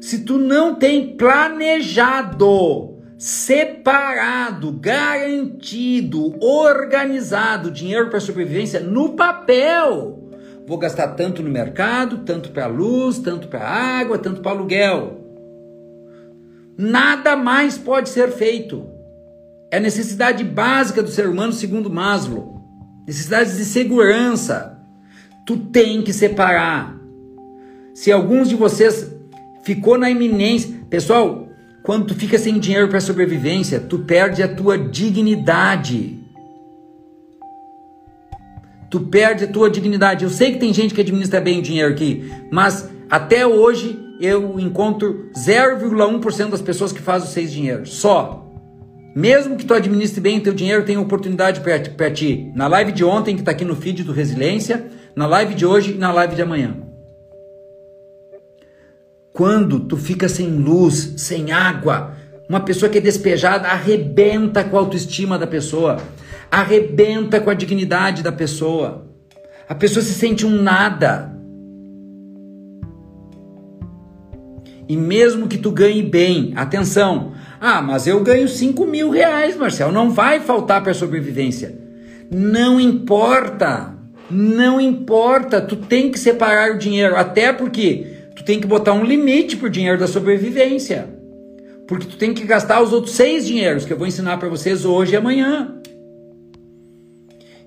Se 0.00 0.24
tu 0.24 0.36
não 0.36 0.74
tem 0.74 1.16
planejado, 1.16 2.98
separado, 3.16 4.72
garantido, 4.72 6.34
organizado 6.44 7.70
dinheiro 7.70 8.10
para 8.10 8.18
sobrevivência 8.18 8.80
no 8.80 9.10
papel, 9.14 10.21
Vou 10.66 10.78
gastar 10.78 11.08
tanto 11.08 11.42
no 11.42 11.50
mercado, 11.50 12.18
tanto 12.18 12.50
para 12.50 12.66
luz, 12.66 13.18
tanto 13.18 13.48
para 13.48 13.66
água, 13.66 14.18
tanto 14.18 14.40
para 14.40 14.52
aluguel. 14.52 15.20
Nada 16.78 17.36
mais 17.36 17.76
pode 17.76 18.08
ser 18.08 18.32
feito. 18.32 18.86
É 19.70 19.78
a 19.78 19.80
necessidade 19.80 20.44
básica 20.44 21.02
do 21.02 21.10
ser 21.10 21.28
humano, 21.28 21.52
segundo 21.52 21.90
Maslow. 21.90 22.62
Necessidades 23.06 23.56
de 23.56 23.64
segurança. 23.64 24.78
Tu 25.46 25.56
tem 25.56 26.02
que 26.02 26.12
separar. 26.12 26.96
Se 27.94 28.12
alguns 28.12 28.48
de 28.48 28.54
vocês 28.54 29.12
ficou 29.64 29.98
na 29.98 30.10
iminência, 30.10 30.72
pessoal, 30.88 31.48
quando 31.82 32.06
tu 32.06 32.14
fica 32.14 32.38
sem 32.38 32.58
dinheiro 32.58 32.88
para 32.88 33.00
sobrevivência, 33.00 33.80
tu 33.80 34.00
perde 34.00 34.42
a 34.42 34.54
tua 34.54 34.78
dignidade. 34.78 36.21
Tu 38.92 39.00
perde 39.00 39.44
a 39.44 39.48
tua 39.48 39.70
dignidade. 39.70 40.22
Eu 40.22 40.28
sei 40.28 40.52
que 40.52 40.58
tem 40.58 40.70
gente 40.70 40.92
que 40.92 41.00
administra 41.00 41.40
bem 41.40 41.60
o 41.60 41.62
dinheiro 41.62 41.90
aqui, 41.90 42.30
mas 42.50 42.90
até 43.08 43.46
hoje 43.46 43.98
eu 44.20 44.60
encontro 44.60 45.30
0,1% 45.34 46.50
das 46.50 46.60
pessoas 46.60 46.92
que 46.92 47.00
fazem 47.00 47.26
os 47.26 47.32
seis 47.32 47.50
dinheiros. 47.50 47.94
Só. 47.94 48.46
Mesmo 49.16 49.56
que 49.56 49.64
tu 49.64 49.72
administre 49.72 50.20
bem 50.20 50.38
o 50.38 50.42
teu 50.42 50.52
dinheiro, 50.52 50.84
tem 50.84 50.98
oportunidade 50.98 51.62
para 51.96 52.10
ti. 52.10 52.52
Na 52.54 52.66
live 52.66 52.92
de 52.92 53.02
ontem, 53.02 53.34
que 53.34 53.40
está 53.40 53.52
aqui 53.52 53.64
no 53.64 53.74
feed 53.74 54.04
do 54.04 54.12
Resiliência, 54.12 54.84
na 55.16 55.26
live 55.26 55.54
de 55.54 55.64
hoje 55.64 55.92
e 55.92 55.98
na 55.98 56.12
live 56.12 56.36
de 56.36 56.42
amanhã. 56.42 56.76
Quando 59.32 59.80
tu 59.80 59.96
fica 59.96 60.28
sem 60.28 60.50
luz, 60.50 61.14
sem 61.16 61.50
água, 61.50 62.14
uma 62.46 62.60
pessoa 62.60 62.90
que 62.90 62.98
é 62.98 63.00
despejada 63.00 63.68
arrebenta 63.68 64.62
com 64.62 64.76
a 64.76 64.80
autoestima 64.80 65.38
da 65.38 65.46
pessoa, 65.46 65.96
arrebenta 66.52 67.40
com 67.40 67.48
a 67.48 67.54
dignidade 67.54 68.22
da 68.22 68.30
pessoa. 68.30 69.10
A 69.66 69.74
pessoa 69.74 70.04
se 70.04 70.12
sente 70.12 70.44
um 70.44 70.50
nada. 70.50 71.34
E 74.86 74.94
mesmo 74.94 75.48
que 75.48 75.56
tu 75.56 75.70
ganhe 75.70 76.02
bem, 76.02 76.52
atenção, 76.54 77.32
ah, 77.58 77.80
mas 77.80 78.06
eu 78.06 78.22
ganho 78.22 78.46
5 78.46 78.84
mil 78.84 79.08
reais, 79.08 79.56
Marcel. 79.56 79.90
Não 79.90 80.10
vai 80.10 80.40
faltar 80.40 80.82
para 80.82 80.92
sobrevivência. 80.92 81.74
Não 82.30 82.78
importa. 82.78 83.94
Não 84.30 84.78
importa. 84.78 85.58
Tu 85.58 85.76
tem 85.76 86.10
que 86.10 86.18
separar 86.18 86.72
o 86.72 86.78
dinheiro. 86.78 87.16
Até 87.16 87.50
porque 87.50 88.28
tu 88.36 88.44
tem 88.44 88.60
que 88.60 88.66
botar 88.66 88.92
um 88.92 89.04
limite 89.04 89.56
pro 89.56 89.70
dinheiro 89.70 89.98
da 89.98 90.06
sobrevivência. 90.06 91.08
Porque 91.88 92.06
tu 92.06 92.18
tem 92.18 92.34
que 92.34 92.44
gastar 92.44 92.82
os 92.82 92.92
outros 92.92 93.14
seis 93.14 93.46
dinheiros 93.46 93.86
que 93.86 93.92
eu 93.92 93.96
vou 93.96 94.06
ensinar 94.06 94.36
para 94.36 94.50
vocês 94.50 94.84
hoje 94.84 95.14
e 95.14 95.16
amanhã. 95.16 95.80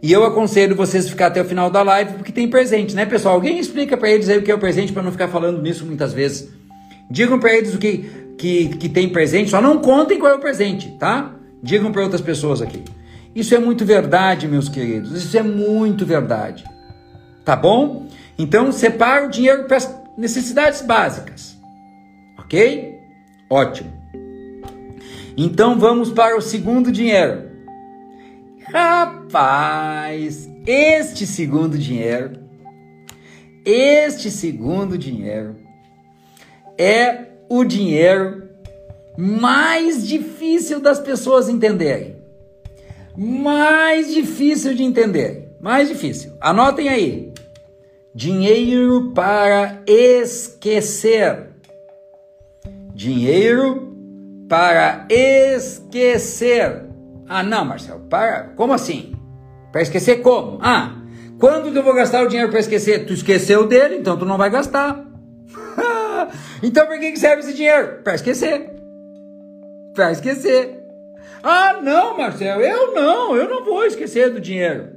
E 0.05 0.12
eu 0.12 0.24
aconselho 0.24 0.75
vocês 0.75 1.09
ficar 1.09 1.25
até 1.25 1.41
o 1.41 1.45
final 1.45 1.67
da 1.71 1.81
live 1.81 2.13
porque 2.13 2.31
tem 2.31 2.47
presente, 2.47 2.93
né, 2.93 3.07
pessoal? 3.07 3.33
Alguém 3.33 3.57
explica 3.57 3.97
para 3.97 4.07
eles 4.07 4.29
aí 4.29 4.38
o 4.38 4.43
que 4.43 4.51
é 4.51 4.53
o 4.53 4.59
presente 4.59 4.93
para 4.93 5.01
não 5.01 5.12
ficar 5.12 5.29
falando 5.29 5.59
nisso 5.59 5.83
muitas 5.83 6.13
vezes. 6.13 6.47
Digam 7.09 7.39
para 7.39 7.51
eles 7.51 7.74
o 7.74 7.79
que 7.79 8.05
que, 8.38 8.67
que 8.67 8.88
tem 8.88 9.09
presente, 9.09 9.50
só 9.50 9.59
não 9.59 9.79
contem 9.79 10.19
qual 10.19 10.31
é 10.31 10.35
o 10.35 10.39
presente, 10.39 10.91
tá? 11.00 11.33
Digam 11.63 11.91
para 11.91 12.03
outras 12.03 12.21
pessoas 12.21 12.62
aqui. 12.62 12.83
Isso 13.33 13.55
é 13.55 13.57
muito 13.57 13.83
verdade, 13.83 14.47
meus 14.47 14.69
queridos. 14.69 15.12
Isso 15.12 15.35
é 15.35 15.41
muito 15.41 16.05
verdade. 16.05 16.63
Tá 17.43 17.55
bom? 17.55 18.05
Então, 18.38 18.71
separa 18.71 19.25
o 19.25 19.31
dinheiro 19.31 19.63
para 19.63 19.79
necessidades 20.15 20.83
básicas. 20.83 21.57
Ok? 22.38 23.00
Ótimo. 23.50 23.91
Então, 25.35 25.79
vamos 25.79 26.12
para 26.12 26.38
o 26.38 26.41
segundo 26.41 26.91
dinheiro. 26.91 27.54
Rapaz, 28.77 30.50
este 30.67 31.25
segundo 31.25 31.77
dinheiro, 31.77 32.41
este 33.63 34.29
segundo 34.29 34.98
dinheiro 34.98 35.55
é 36.77 37.27
o 37.48 37.63
dinheiro 37.63 38.50
mais 39.17 40.05
difícil 40.05 40.82
das 40.82 41.00
pessoas 41.00 41.48
entenderem. 41.48 42.17
Mais 43.15 44.13
difícil 44.13 44.76
de 44.76 44.84
entender. 44.84 45.56
Mais 45.62 45.88
difícil. 45.88 46.34
Anotem 46.41 46.89
aí. 46.89 47.32
Dinheiro 48.13 49.13
para 49.15 49.82
esquecer. 49.88 51.47
Dinheiro 52.93 53.95
para 54.49 55.08
esquecer. 55.10 56.85
Ah, 57.27 57.43
não, 57.43 57.65
Marcelo, 57.65 58.01
para. 58.01 58.53
Como 58.55 58.73
assim? 58.73 59.15
Para 59.71 59.81
esquecer 59.81 60.21
como? 60.21 60.59
Ah, 60.61 60.95
quando 61.39 61.75
eu 61.75 61.83
vou 61.83 61.93
gastar 61.93 62.23
o 62.23 62.27
dinheiro 62.27 62.49
para 62.49 62.59
esquecer? 62.59 63.05
Tu 63.05 63.13
esqueceu 63.13 63.67
dele, 63.67 63.97
então 63.97 64.17
tu 64.17 64.25
não 64.25 64.38
vai 64.38 64.49
gastar. 64.49 65.03
Então 66.63 66.88
por 66.88 66.97
que 66.97 67.15
serve 67.17 67.41
esse 67.41 67.53
dinheiro? 67.53 67.99
Para 68.03 68.15
esquecer. 68.15 68.71
Para 69.93 70.11
esquecer. 70.11 70.83
Ah, 71.43 71.79
não, 71.81 72.17
Marcelo, 72.17 72.61
eu 72.61 72.95
não, 72.95 73.35
eu 73.35 73.47
não 73.47 73.63
vou 73.63 73.85
esquecer 73.85 74.31
do 74.31 74.41
dinheiro. 74.41 74.88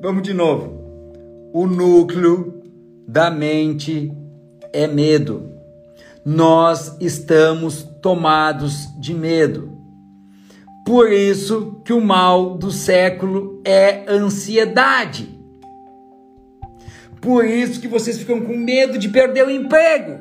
Vamos 0.00 0.22
de 0.22 0.32
novo. 0.32 1.50
O 1.52 1.66
núcleo 1.66 2.62
da 3.08 3.30
mente 3.30 4.12
é 4.72 4.86
medo. 4.86 5.52
Nós 6.24 6.96
estamos 7.00 7.82
tomados 8.00 8.86
de 9.00 9.12
medo. 9.12 9.71
Por 10.84 11.12
isso 11.12 11.80
que 11.84 11.92
o 11.92 12.00
mal 12.00 12.56
do 12.56 12.72
século 12.72 13.62
é 13.64 14.04
ansiedade. 14.08 15.28
Por 17.20 17.44
isso 17.44 17.80
que 17.80 17.86
vocês 17.86 18.18
ficam 18.18 18.40
com 18.40 18.56
medo 18.56 18.98
de 18.98 19.08
perder 19.08 19.46
o 19.46 19.50
emprego. 19.50 20.18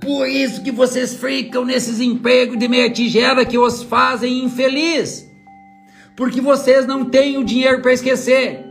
Por 0.00 0.28
isso 0.28 0.62
que 0.62 0.70
vocês 0.70 1.14
ficam 1.14 1.64
nesses 1.64 1.98
empregos 1.98 2.56
de 2.56 2.68
meia 2.68 2.88
tigela 2.88 3.44
que 3.44 3.58
os 3.58 3.82
fazem 3.82 4.44
infeliz. 4.44 5.28
Porque 6.16 6.40
vocês 6.40 6.86
não 6.86 7.04
têm 7.04 7.36
o 7.36 7.44
dinheiro 7.44 7.82
para 7.82 7.92
esquecer. 7.92 8.64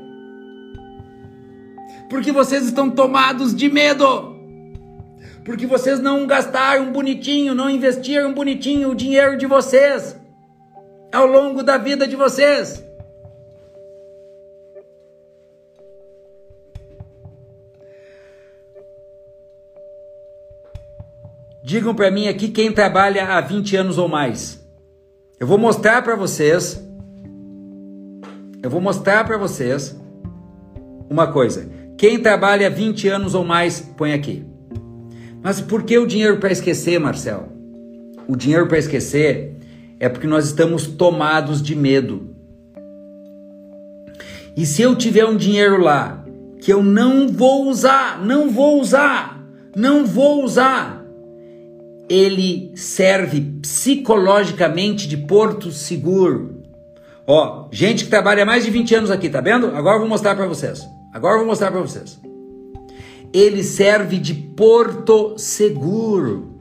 Porque 2.09 2.31
vocês 2.31 2.63
estão 2.63 2.89
tomados 2.89 3.53
de 3.53 3.69
medo. 3.69 4.33
Porque 5.43 5.65
vocês 5.65 5.99
não 5.99 6.25
gastaram 6.25 6.93
bonitinho, 6.93 7.53
não 7.53 7.69
investiram 7.69 8.33
bonitinho 8.33 8.91
o 8.91 8.95
dinheiro 8.95 9.37
de 9.37 9.45
vocês 9.45 10.23
ao 11.15 11.25
longo 11.25 11.63
da 11.63 11.77
vida 11.77 12.05
de 12.05 12.15
vocês. 12.15 12.83
Digam 21.63 21.95
para 21.95 22.11
mim 22.11 22.27
aqui 22.27 22.49
quem 22.49 22.71
trabalha 22.71 23.25
há 23.25 23.41
20 23.41 23.77
anos 23.77 23.97
ou 23.97 24.07
mais. 24.07 24.63
Eu 25.39 25.47
vou 25.47 25.57
mostrar 25.57 26.03
para 26.03 26.15
vocês. 26.15 26.79
Eu 28.61 28.69
vou 28.69 28.81
mostrar 28.81 29.23
para 29.23 29.37
vocês 29.37 29.99
uma 31.09 31.31
coisa. 31.31 31.67
Quem 31.97 32.19
trabalha 32.19 32.69
20 32.69 33.07
anos 33.07 33.33
ou 33.33 33.45
mais, 33.45 33.79
põe 33.79 34.11
aqui. 34.11 34.45
Mas 35.41 35.61
por 35.61 35.83
que 35.83 35.97
o 35.97 36.05
dinheiro 36.05 36.39
para 36.39 36.51
esquecer, 36.51 36.99
Marcel? 36.99 37.47
O 38.27 38.35
dinheiro 38.35 38.67
para 38.67 38.77
esquecer 38.77 39.54
é 39.99 40.09
porque 40.09 40.27
nós 40.27 40.45
estamos 40.45 40.87
tomados 40.87 41.61
de 41.61 41.75
medo. 41.75 42.35
E 44.55 44.65
se 44.65 44.81
eu 44.81 44.95
tiver 44.95 45.25
um 45.25 45.35
dinheiro 45.35 45.81
lá 45.81 46.23
que 46.61 46.71
eu 46.71 46.81
não 46.81 47.27
vou 47.27 47.67
usar, 47.67 48.23
não 48.23 48.49
vou 48.49 48.79
usar, 48.79 49.43
não 49.75 50.05
vou 50.05 50.43
usar, 50.43 51.05
ele 52.09 52.71
serve 52.75 53.41
psicologicamente 53.61 55.07
de 55.07 55.17
porto 55.17 55.71
seguro. 55.71 56.63
Ó, 57.27 57.67
gente 57.71 58.05
que 58.05 58.09
trabalha 58.09 58.45
mais 58.45 58.63
de 58.63 58.71
20 58.71 58.95
anos 58.95 59.11
aqui, 59.11 59.29
tá 59.29 59.41
vendo? 59.41 59.67
Agora 59.67 59.95
eu 59.95 59.99
vou 59.99 60.09
mostrar 60.09 60.35
para 60.35 60.47
vocês. 60.47 60.87
Agora 61.13 61.35
eu 61.35 61.39
vou 61.39 61.47
mostrar 61.47 61.71
para 61.71 61.81
vocês. 61.81 62.19
Ele 63.33 63.63
serve 63.63 64.17
de 64.17 64.33
porto 64.33 65.37
seguro. 65.37 66.59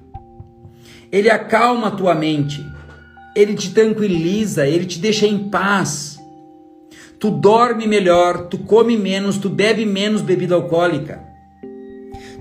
Ele 1.12 1.31
acalma 1.31 1.88
a 1.88 1.90
tua 1.90 2.14
mente. 2.14 2.64
Ele 3.35 3.55
te 3.55 3.73
tranquiliza, 3.73 4.66
ele 4.66 4.85
te 4.85 4.99
deixa 4.99 5.27
em 5.27 5.49
paz. 5.49 6.18
Tu 7.18 7.31
dorme 7.31 7.87
melhor, 7.87 8.49
tu 8.49 8.59
come 8.59 8.97
menos, 8.97 9.38
tu 9.38 9.49
bebe 9.49 9.85
menos 9.85 10.20
bebida 10.20 10.55
alcoólica 10.55 11.35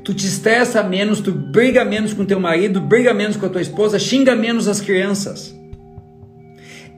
tu 0.03 0.13
te 0.13 0.27
estressa 0.27 0.83
menos, 0.83 1.21
tu 1.21 1.31
briga 1.31 1.85
menos 1.85 2.13
com 2.13 2.25
teu 2.25 2.39
marido, 2.39 2.81
briga 2.81 3.13
menos 3.13 3.37
com 3.37 3.45
a 3.45 3.49
tua 3.49 3.61
esposa, 3.61 3.97
xinga 3.97 4.35
menos 4.35 4.67
as 4.67 4.81
crianças. 4.81 5.55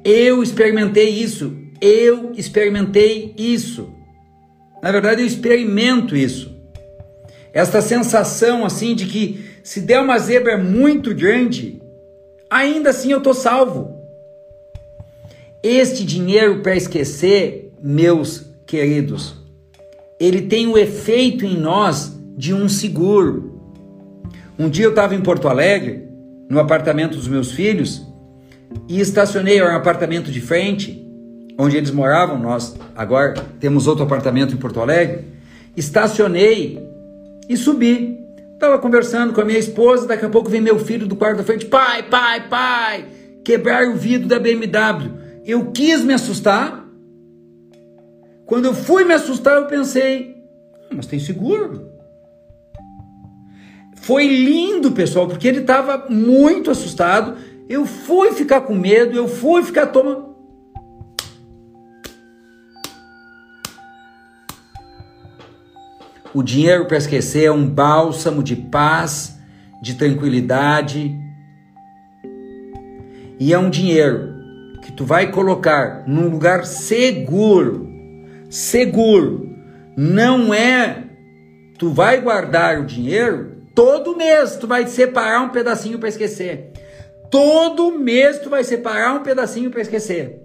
Eu 0.04 0.42
experimentei 0.42 1.10
isso, 1.10 1.56
eu 1.80 2.32
experimentei 2.36 3.34
isso. 3.38 3.94
Na 4.82 4.92
verdade, 4.92 5.22
eu 5.22 5.28
experimento 5.28 6.16
isso. 6.16 6.54
Esta 7.54 7.82
sensação 7.82 8.66
assim 8.66 8.96
de 8.96 9.06
que 9.06 9.46
se 9.64 9.82
der 9.82 10.00
uma 10.02 10.18
zebra 10.18 10.58
muito 10.58 11.14
grande, 11.14 11.82
ainda 12.50 12.90
assim 12.90 13.12
eu 13.12 13.22
tô 13.22 13.34
salvo. 13.34 13.96
Este 15.62 16.06
dinheiro 16.06 16.62
para 16.62 16.76
esquecer, 16.76 17.72
meus 17.82 18.46
queridos, 18.66 19.36
ele 20.20 20.44
tem 20.44 20.68
o 20.68 20.78
efeito 20.78 21.46
em 21.46 21.58
nós 21.58 22.16
de 22.38 22.54
um 22.54 22.70
seguro. 22.70 23.62
Um 24.58 24.70
dia 24.70 24.86
eu 24.86 24.92
estava 24.92 25.16
em 25.16 25.22
Porto 25.22 25.48
Alegre, 25.48 26.08
no 26.50 26.60
apartamento 26.60 27.16
dos 27.16 27.28
meus 27.28 27.52
filhos, 27.52 28.06
e 28.88 29.00
estacionei 29.00 29.62
um 29.62 29.76
apartamento 29.76 30.32
de 30.32 30.40
frente, 30.40 31.06
onde 31.58 31.78
eles 31.78 31.92
moravam. 31.92 32.38
Nós 32.38 32.76
agora 32.96 33.34
temos 33.60 33.88
outro 33.88 34.04
apartamento 34.04 34.54
em 34.54 34.58
Porto 34.58 34.80
Alegre. 34.80 35.26
Estacionei 35.76 36.80
e 37.50 37.58
subi. 37.58 38.25
Tava 38.60 38.80
conversando 38.80 39.34
com 39.34 39.42
a 39.42 39.46
minha 39.46 39.60
esposa, 39.60 40.08
daqui 40.08 40.26
a 40.26 40.30
pouco 40.30 40.50
vem 40.50 40.62
meu 40.62 40.80
filho 40.80 41.08
do 41.08 41.16
quarto 41.16 41.38
da 41.38 41.44
frente, 41.44 41.66
pai, 41.66 42.04
pai, 42.04 42.48
pai, 42.48 43.06
quebrar 43.44 43.88
o 43.88 43.96
vidro 43.96 44.28
da 44.28 44.40
BMW. 44.40 45.12
Eu 45.46 45.72
quis 45.72 46.04
me 46.04 46.14
assustar. 46.14 46.86
Quando 48.46 48.66
eu 48.66 48.74
fui 48.74 49.04
me 49.04 49.14
assustar, 49.14 49.58
eu 49.58 49.68
pensei, 49.68 50.38
ah, 50.90 50.94
mas 50.96 51.06
tem 51.06 51.20
seguro. 51.20 51.92
Foi 53.96 54.28
lindo, 54.28 54.92
pessoal, 54.92 55.28
porque 55.28 55.48
ele 55.48 55.62
estava 55.62 56.06
muito 56.10 56.72
assustado. 56.72 57.38
Eu 57.68 57.86
fui 57.86 58.32
ficar 58.32 58.62
com 58.62 58.76
medo, 58.76 59.18
eu 59.18 59.28
fui 59.28 59.64
ficar 59.64 59.88
tomando. 59.88 60.35
O 66.36 66.44
dinheiro 66.44 66.86
para 66.86 66.98
esquecer 66.98 67.46
é 67.46 67.52
um 67.52 67.66
bálsamo 67.66 68.44
de 68.44 68.58
paz, 68.58 69.40
de 69.82 69.94
tranquilidade. 69.94 71.18
E 73.40 73.54
é 73.54 73.58
um 73.58 73.70
dinheiro 73.70 74.36
que 74.82 74.92
tu 74.92 75.06
vai 75.06 75.32
colocar 75.32 76.04
num 76.06 76.28
lugar 76.28 76.66
seguro. 76.66 77.90
Seguro. 78.50 79.50
Não 79.96 80.54
é 80.54 81.06
tu 81.80 81.92
vai 81.92 82.20
guardar 82.20 82.82
o 82.82 82.86
dinheiro 82.86 83.62
todo 83.74 84.18
mês, 84.18 84.58
tu 84.58 84.68
vai 84.68 84.86
separar 84.88 85.42
um 85.42 85.50
pedacinho 85.50 86.00
para 86.00 86.10
esquecer. 86.10 86.74
Todo 87.32 87.98
mês 87.98 88.40
tu 88.40 88.50
vai 88.50 88.66
separar 88.66 89.14
um 89.14 89.24
pedacinho 89.24 89.72
para 89.72 89.80
esquecer. 89.80 90.45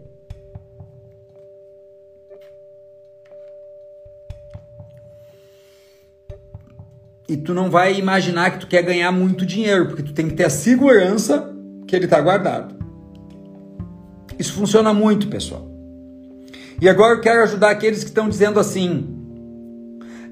E 7.31 7.37
tu 7.37 7.55
não 7.55 7.71
vai 7.71 7.97
imaginar 7.97 8.51
que 8.51 8.59
tu 8.59 8.67
quer 8.67 8.83
ganhar 8.83 9.13
muito 9.13 9.47
dinheiro, 9.47 9.87
porque 9.87 10.03
tu 10.03 10.13
tem 10.13 10.27
que 10.27 10.35
ter 10.35 10.47
a 10.47 10.51
segurança 10.51 11.55
que 11.87 11.95
ele 11.95 12.07
está 12.07 12.21
guardado. 12.21 12.75
Isso 14.37 14.53
funciona 14.53 14.93
muito, 14.93 15.29
pessoal. 15.29 15.71
E 16.81 16.89
agora 16.89 17.15
eu 17.15 17.21
quero 17.21 17.45
ajudar 17.45 17.71
aqueles 17.71 18.01
que 18.01 18.11
estão 18.11 18.29
dizendo 18.29 18.59
assim: 18.59 19.07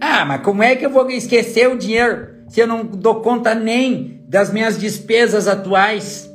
Ah, 0.01 0.25
mas 0.25 0.43
como 0.43 0.61
é 0.61 0.75
que 0.75 0.85
eu 0.85 0.91
vou 0.91 1.09
esquecer 1.09 1.69
o 1.69 1.79
dinheiro 1.79 2.31
se 2.49 2.59
eu 2.59 2.67
não 2.67 2.85
dou 2.85 3.21
conta 3.21 3.55
nem 3.55 4.21
das 4.27 4.53
minhas 4.53 4.77
despesas 4.77 5.47
atuais? 5.47 6.29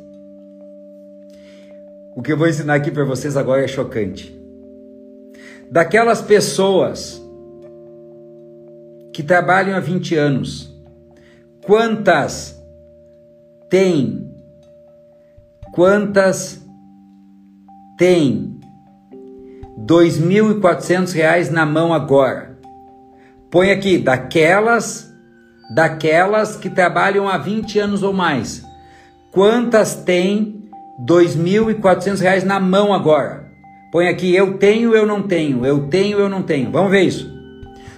O 2.15 2.21
que 2.21 2.31
eu 2.31 2.37
vou 2.37 2.47
ensinar 2.47 2.75
aqui 2.75 2.89
para 2.89 3.03
vocês 3.03 3.35
agora 3.35 3.65
é 3.65 3.67
chocante. 3.67 4.33
Daquelas 5.69 6.21
pessoas 6.21 7.22
que 9.13 9.21
trabalham 9.21 9.77
há 9.77 9.79
20 9.79 10.15
anos. 10.15 10.73
Quantas 11.63 12.59
tem? 13.69 14.27
Quantas 15.71 16.61
tem 17.97 18.59
R$ 19.77 19.85
2.400 19.85 21.51
na 21.51 21.65
mão 21.65 21.93
agora? 21.93 22.57
Põe 23.49 23.71
aqui, 23.71 23.99
daquelas, 23.99 25.13
daquelas 25.73 26.55
que 26.55 26.69
trabalham 26.69 27.29
há 27.29 27.37
20 27.37 27.79
anos 27.79 28.03
ou 28.03 28.11
mais. 28.11 28.65
Quantas 29.31 29.95
tem 29.95 30.69
R$ 30.99 31.05
2.400 31.05 32.43
na 32.43 32.59
mão 32.59 32.91
agora? 32.93 33.43
Põe 33.91 34.07
aqui, 34.07 34.35
eu 34.35 34.57
tenho, 34.57 34.95
eu 34.95 35.05
não 35.05 35.21
tenho, 35.21 35.63
eu 35.65 35.87
tenho, 35.87 36.19
eu 36.19 36.27
não 36.27 36.41
tenho. 36.41 36.71
Vamos 36.71 36.89
ver 36.89 37.03
isso. 37.03 37.42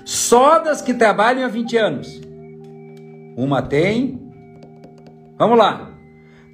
Só 0.06 0.60
das 0.60 0.84
que 0.84 0.94
trabalham 0.94 1.44
há 1.44 1.48
20 1.48 1.78
anos. 1.78 2.22
Uma 3.36 3.64
tem. 3.64 4.22
Vamos 5.38 5.58
lá. 5.58 5.92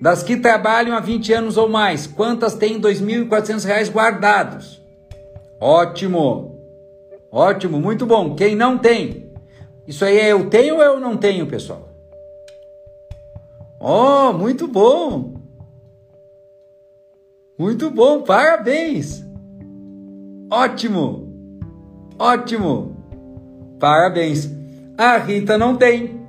Das 0.02 0.24
que 0.24 0.38
trabalham 0.38 0.96
há 0.96 1.00
20 1.02 1.34
anos 1.34 1.58
ou 1.58 1.70
mais, 1.70 2.08
quantas 2.08 2.56
têm 2.56 2.76
R$ 2.76 2.80
2.400 2.80 3.92
guardados? 3.92 4.82
Ótimo. 5.60 6.60
Ótimo, 7.32 7.80
muito 7.80 8.06
bom. 8.06 8.36
Quem 8.36 8.56
não 8.56 8.78
tem? 8.78 9.30
Isso 9.86 10.06
aí 10.06 10.18
é 10.18 10.32
eu 10.32 10.50
tenho 10.50 10.78
ou 10.78 10.82
eu 10.82 11.00
não 11.00 11.18
tenho, 11.18 11.46
pessoal? 11.46 11.90
Oh, 13.80 14.32
muito 14.34 14.68
bom. 14.68 15.36
Muito 17.60 17.92
bom, 17.92 18.22
parabéns. 18.22 19.24
Ótimo. 20.50 21.32
Ótimo. 22.18 23.01
Parabéns. 23.82 24.48
A 24.96 25.18
Rita 25.18 25.58
não 25.58 25.76
tem. 25.76 26.22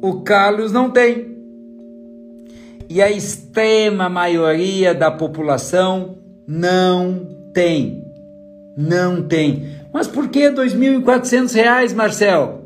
O 0.00 0.20
Carlos 0.20 0.70
não 0.70 0.88
tem. 0.92 1.36
E 2.88 3.02
a 3.02 3.10
extrema 3.10 4.08
maioria 4.08 4.94
da 4.94 5.10
população 5.10 6.18
não 6.46 7.50
tem. 7.52 8.04
Não 8.76 9.26
tem. 9.26 9.66
Mas 9.92 10.06
por 10.06 10.28
que 10.28 10.48
R$ 10.48 10.54
2.400, 10.54 11.94
Marcel? 11.96 12.64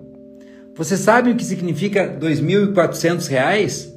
Você 0.76 0.98
sabe 0.98 1.30
o 1.30 1.36
que 1.36 1.44
significa 1.44 2.02
R$ 2.02 2.18
2.400? 2.18 3.94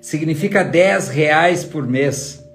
Significa 0.00 0.62
10 0.62 1.08
reais 1.08 1.64
por 1.64 1.86
mês, 1.88 2.48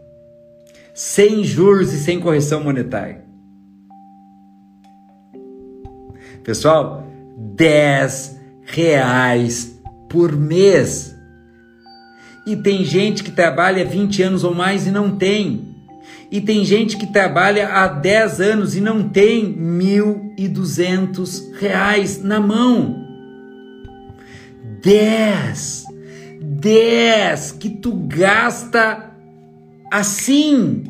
sem 0.94 1.44
juros 1.44 1.92
e 1.92 1.98
sem 1.98 2.22
correção 2.22 2.64
monetária. 2.64 3.25
Pessoal, 6.46 7.04
10 7.56 8.40
reais 8.62 9.82
por 10.08 10.32
mês. 10.32 11.16
E 12.46 12.56
tem 12.56 12.86
gente 12.86 13.24
que 13.24 13.32
trabalha 13.32 13.84
20 13.84 14.22
anos 14.22 14.44
ou 14.44 14.54
mais 14.54 14.86
e 14.86 14.92
não 14.92 15.18
tem. 15.18 15.76
E 16.32 16.40
tem 16.40 16.64
gente 16.64 16.98
que 16.98 17.08
trabalha 17.08 17.70
há 17.70 17.88
10 17.88 18.42
anos 18.42 18.76
e 18.76 18.82
não 18.82 19.10
tem 19.10 19.56
1.200 19.56 21.58
reais 21.58 22.22
na 22.22 22.40
mão. 22.40 23.04
10! 24.84 25.86
10 26.40 27.54
que 27.54 27.70
tu 27.70 27.92
gasta 27.92 29.16
assim 29.92 30.84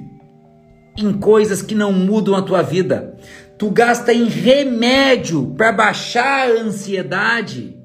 em 0.98 1.14
coisas 1.14 1.62
que 1.62 1.76
não 1.76 1.94
mudam 1.94 2.36
a 2.36 2.42
tua 2.42 2.62
vida 2.62 3.16
tu 3.58 3.70
gasta 3.70 4.14
em 4.14 4.26
remédio 4.26 5.54
para 5.58 5.72
baixar 5.72 6.50
a 6.50 6.62
ansiedade 6.62 7.76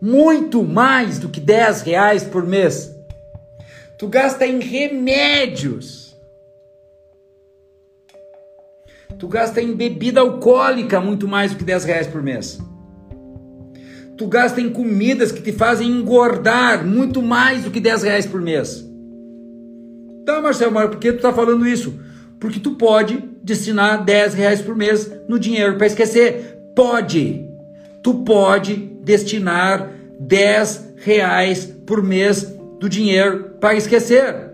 muito 0.00 0.62
mais 0.64 1.18
do 1.18 1.28
que 1.28 1.40
10 1.40 1.82
reais 1.82 2.24
por 2.24 2.46
mês. 2.46 2.94
Tu 3.98 4.08
gasta 4.08 4.46
em 4.46 4.58
remédios. 4.60 6.16
Tu 9.18 9.28
gasta 9.28 9.60
em 9.60 9.74
bebida 9.74 10.20
alcoólica 10.20 11.00
muito 11.00 11.28
mais 11.28 11.52
do 11.52 11.58
que 11.58 11.64
10 11.64 11.84
reais 11.84 12.06
por 12.06 12.22
mês. 12.22 12.58
Tu 14.16 14.26
gasta 14.26 14.60
em 14.60 14.70
comidas 14.70 15.30
que 15.30 15.42
te 15.42 15.52
fazem 15.52 15.90
engordar 15.90 16.86
muito 16.86 17.20
mais 17.20 17.64
do 17.64 17.70
que 17.70 17.80
10 17.80 18.02
reais 18.02 18.26
por 18.26 18.40
mês. 18.40 18.86
Tá, 20.24 20.40
Marcelo, 20.40 20.72
mas 20.72 20.88
por 20.88 20.98
que 20.98 21.12
tu 21.12 21.20
tá 21.20 21.32
falando 21.32 21.66
isso? 21.66 21.98
Porque 22.38 22.58
tu 22.58 22.72
pode 22.72 23.29
destinar 23.42 24.04
10 24.04 24.34
reais 24.34 24.62
por 24.62 24.76
mês 24.76 25.10
no 25.28 25.38
dinheiro 25.38 25.76
para 25.76 25.86
esquecer. 25.86 26.58
Pode. 26.74 27.48
Tu 28.02 28.14
pode 28.24 28.76
destinar 29.02 29.90
10 30.18 30.94
reais 30.96 31.64
por 31.64 32.02
mês 32.02 32.44
do 32.78 32.88
dinheiro 32.88 33.56
para 33.60 33.74
esquecer. 33.74 34.50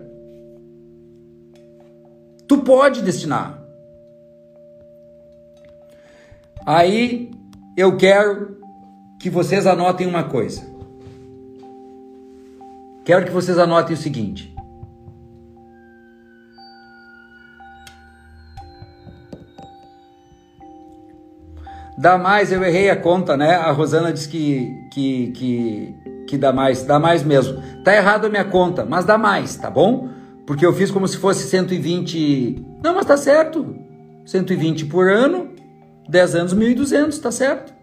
Tu 2.47 2.57
pode 2.59 3.01
destinar. 3.01 3.61
Aí 6.65 7.31
eu 7.77 7.95
quero 7.97 8.57
que 9.19 9.29
vocês 9.29 9.65
anotem 9.65 10.07
uma 10.07 10.23
coisa. 10.23 10.61
Quero 13.05 13.25
que 13.25 13.31
vocês 13.31 13.57
anotem 13.57 13.95
o 13.95 13.99
seguinte: 13.99 14.53
Dá 21.97 22.15
mais, 22.15 22.51
eu 22.51 22.63
errei 22.63 22.91
a 22.91 22.95
conta, 22.95 23.35
né? 23.35 23.55
A 23.55 23.71
Rosana 23.71 24.13
disse 24.13 24.29
que, 24.29 24.87
que, 24.93 25.31
que, 25.31 25.95
que 26.27 26.37
dá 26.37 26.53
mais, 26.53 26.83
dá 26.83 26.99
mais 26.99 27.23
mesmo. 27.23 27.59
Tá 27.83 27.95
errado 27.95 28.25
a 28.25 28.29
minha 28.29 28.45
conta, 28.45 28.85
mas 28.85 29.03
dá 29.03 29.17
mais, 29.17 29.55
tá 29.55 29.71
bom? 29.71 30.07
Porque 30.45 30.63
eu 30.63 30.71
fiz 30.73 30.91
como 30.91 31.07
se 31.07 31.17
fosse 31.17 31.47
120. 31.47 32.63
Não, 32.83 32.93
mas 32.93 33.05
tá 33.05 33.17
certo. 33.17 33.75
120 34.27 34.85
por 34.85 35.09
ano, 35.09 35.49
10 36.07 36.35
anos, 36.35 36.55
1.200, 36.55 37.19
tá 37.19 37.31
certo. 37.31 37.73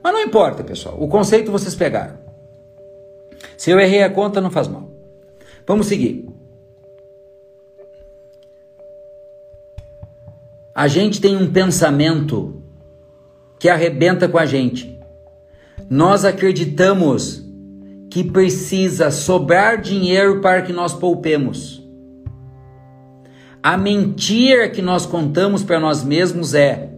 Mas 0.00 0.12
não 0.12 0.22
importa, 0.22 0.62
pessoal. 0.62 0.96
O 1.00 1.08
conceito 1.08 1.50
vocês 1.50 1.74
pegaram. 1.74 2.18
Se 3.56 3.72
eu 3.72 3.80
errei 3.80 4.04
a 4.04 4.10
conta, 4.10 4.40
não 4.40 4.50
faz 4.50 4.68
mal. 4.68 4.88
Vamos 5.66 5.86
seguir. 5.86 6.28
A 10.72 10.86
gente 10.86 11.20
tem 11.20 11.36
um 11.36 11.52
pensamento 11.52 12.57
que 13.58 13.68
arrebenta 13.68 14.28
com 14.28 14.38
a 14.38 14.46
gente. 14.46 14.98
Nós 15.90 16.24
acreditamos 16.24 17.44
que 18.10 18.24
precisa 18.24 19.10
sobrar 19.10 19.80
dinheiro 19.80 20.40
para 20.40 20.62
que 20.62 20.72
nós 20.72 20.94
poupemos. 20.94 21.86
A 23.62 23.76
mentira 23.76 24.68
que 24.68 24.80
nós 24.80 25.04
contamos 25.04 25.62
para 25.62 25.80
nós 25.80 26.04
mesmos 26.04 26.54
é: 26.54 26.90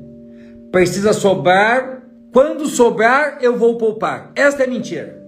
precisa 0.70 1.12
sobrar, 1.12 2.02
quando 2.32 2.66
sobrar 2.66 3.38
eu 3.40 3.56
vou 3.56 3.76
poupar. 3.76 4.32
Esta 4.36 4.64
é 4.64 4.66
mentira. 4.66 5.20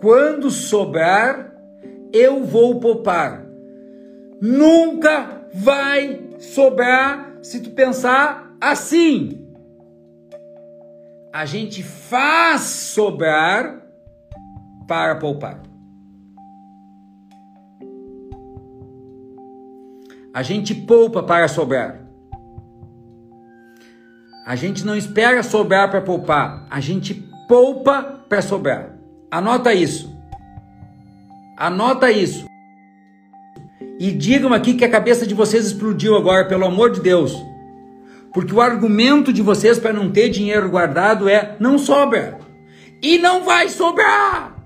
Quando 0.00 0.50
sobrar, 0.50 1.54
eu 2.12 2.44
vou 2.44 2.78
poupar. 2.78 3.46
Nunca 4.40 5.42
vai 5.54 6.20
sobrar 6.38 7.38
se 7.42 7.60
tu 7.60 7.70
pensar 7.70 8.56
assim. 8.60 9.41
A 11.32 11.46
gente 11.46 11.82
faz 11.82 12.60
sobrar 12.60 13.80
para 14.86 15.16
poupar. 15.16 15.62
A 20.34 20.42
gente 20.42 20.74
poupa 20.74 21.22
para 21.22 21.48
sobrar. 21.48 22.02
A 24.44 24.54
gente 24.56 24.84
não 24.84 24.94
espera 24.94 25.42
sobrar 25.42 25.90
para 25.90 26.02
poupar, 26.02 26.66
a 26.68 26.80
gente 26.80 27.14
poupa 27.48 28.02
para 28.28 28.42
sobrar. 28.42 28.98
Anota 29.30 29.72
isso. 29.72 30.14
Anota 31.56 32.10
isso. 32.10 32.44
E 33.98 34.10
digam 34.10 34.52
aqui 34.52 34.74
que 34.74 34.84
a 34.84 34.90
cabeça 34.90 35.26
de 35.26 35.32
vocês 35.32 35.64
explodiu 35.64 36.14
agora, 36.14 36.46
pelo 36.46 36.66
amor 36.66 36.90
de 36.90 37.00
Deus. 37.00 37.51
Porque 38.32 38.54
o 38.54 38.60
argumento 38.60 39.32
de 39.32 39.42
vocês 39.42 39.78
para 39.78 39.92
não 39.92 40.10
ter 40.10 40.28
dinheiro 40.28 40.70
guardado 40.70 41.28
é 41.28 41.56
não 41.60 41.78
sobra. 41.78 42.38
E 43.02 43.18
não 43.18 43.44
vai 43.44 43.68
sobrar. 43.68 44.56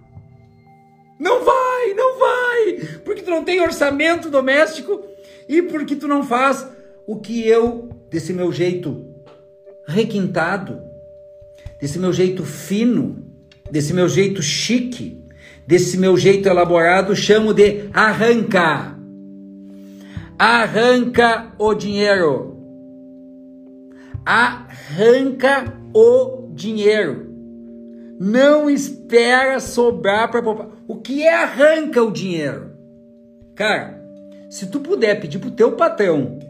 Não 1.19 1.45
vai, 1.45 1.95
não 1.95 2.19
vai. 2.19 2.73
Porque 3.05 3.23
tu 3.23 3.31
não 3.31 3.43
tem 3.43 3.61
orçamento 3.61 4.31
doméstico 4.31 5.03
e 5.49 5.63
porque 5.63 5.97
tu 5.97 6.07
não 6.07 6.23
faz 6.23 6.67
o 7.07 7.17
que 7.17 7.47
eu, 7.47 7.89
desse 8.11 8.33
meu 8.33 8.53
jeito 8.53 9.05
requintado, 9.87 10.81
desse 11.81 11.99
meu 11.99 12.13
jeito 12.13 12.45
fino, 12.45 13.25
desse 13.71 13.95
meu 13.95 14.09
jeito 14.09 14.43
chique, 14.43 15.25
desse 15.67 15.97
meu 15.97 16.17
jeito 16.17 16.49
elaborado, 16.49 17.15
chamo 17.15 17.55
de 17.55 17.89
arranca. 17.93 18.97
Arranca 20.39 21.53
o 21.59 21.73
dinheiro. 21.73 22.56
Arranca 24.27 25.73
o 25.95 26.51
dinheiro. 26.53 27.33
Não 28.19 28.69
espera 28.69 29.61
sobrar 29.61 30.31
para 30.31 30.43
poupar. 30.43 30.69
O 30.89 30.97
que 30.97 31.23
é 31.23 31.33
arranca 31.33 32.03
o 32.03 32.11
dinheiro? 32.11 32.73
Cara, 33.55 34.03
se 34.51 34.67
tu 34.67 34.81
puder 34.81 35.21
pedir 35.21 35.39
pro 35.39 35.51
teu 35.51 35.73
patrão 35.73 36.41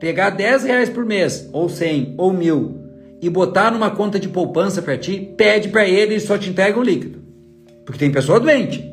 pegar 0.00 0.30
10 0.30 0.64
reais 0.64 0.88
por 0.88 1.04
mês, 1.04 1.48
ou 1.52 1.68
100, 1.68 2.14
ou 2.16 2.32
mil, 2.32 2.80
e 3.20 3.28
botar 3.28 3.70
numa 3.70 3.90
conta 3.90 4.18
de 4.18 4.28
poupança 4.28 4.80
para 4.80 4.96
ti, 4.96 5.32
pede 5.36 5.68
para 5.68 5.86
ele 5.86 6.14
e 6.14 6.20
só 6.20 6.38
te 6.38 6.48
entrega 6.48 6.80
o 6.80 6.82
líquido. 6.82 7.22
Porque 7.84 7.98
tem 7.98 8.10
pessoa 8.10 8.40
doente. 8.40 8.92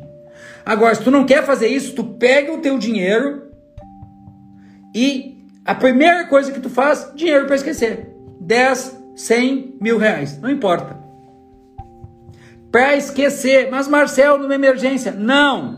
Agora, 0.64 0.94
se 0.94 1.02
tu 1.02 1.10
não 1.10 1.24
quer 1.24 1.44
fazer 1.44 1.68
isso, 1.68 1.94
tu 1.94 2.04
pega 2.04 2.52
o 2.52 2.58
teu 2.58 2.78
dinheiro 2.78 3.50
e 4.94 5.38
a 5.64 5.74
primeira 5.74 6.26
coisa 6.26 6.52
que 6.52 6.60
tu 6.60 6.68
faz, 6.68 7.10
dinheiro 7.14 7.46
para 7.46 7.56
esquecer. 7.56 8.07
10, 8.48 8.98
100, 9.14 9.76
mil 9.78 9.98
reais, 9.98 10.40
não 10.40 10.48
importa. 10.48 10.96
Para 12.72 12.96
esquecer, 12.96 13.68
mas 13.70 13.86
Marcel, 13.86 14.38
numa 14.38 14.54
emergência, 14.54 15.12
não. 15.12 15.76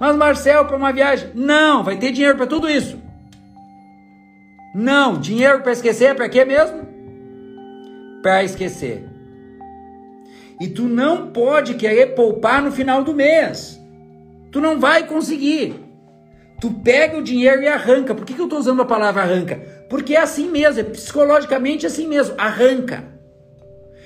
Mas 0.00 0.16
Marcel, 0.16 0.64
para 0.64 0.76
uma 0.78 0.90
viagem, 0.90 1.28
não. 1.34 1.84
Vai 1.84 1.98
ter 1.98 2.12
dinheiro 2.12 2.34
para 2.34 2.46
tudo 2.46 2.66
isso. 2.70 2.98
Não, 4.74 5.20
dinheiro 5.20 5.60
para 5.60 5.72
esquecer, 5.72 6.14
para 6.14 6.30
quê 6.30 6.46
mesmo? 6.46 6.88
Para 8.22 8.42
esquecer. 8.42 9.06
E 10.58 10.66
tu 10.66 10.84
não 10.84 11.30
pode 11.30 11.74
querer 11.74 12.14
poupar 12.14 12.62
no 12.62 12.72
final 12.72 13.04
do 13.04 13.12
mês. 13.12 13.78
Tu 14.50 14.62
não 14.62 14.80
vai 14.80 15.06
conseguir. 15.06 15.74
Tu 16.58 16.70
pega 16.70 17.18
o 17.18 17.22
dinheiro 17.22 17.60
e 17.60 17.68
arranca. 17.68 18.14
Por 18.14 18.24
que, 18.24 18.32
que 18.32 18.40
eu 18.40 18.46
estou 18.46 18.58
usando 18.58 18.80
a 18.80 18.86
palavra 18.86 19.22
arranca? 19.22 19.77
Porque 19.88 20.14
é 20.14 20.20
assim 20.20 20.50
mesmo, 20.50 20.80
é 20.80 20.84
psicologicamente 20.84 21.86
assim 21.86 22.06
mesmo. 22.06 22.34
Arranca. 22.36 23.04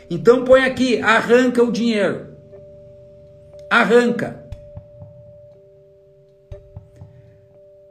Então 0.09 0.45
põe 0.45 0.63
aqui, 0.63 1.01
arranca 1.01 1.63
o 1.63 1.73
dinheiro. 1.73 2.37
Arranca. 3.71 4.43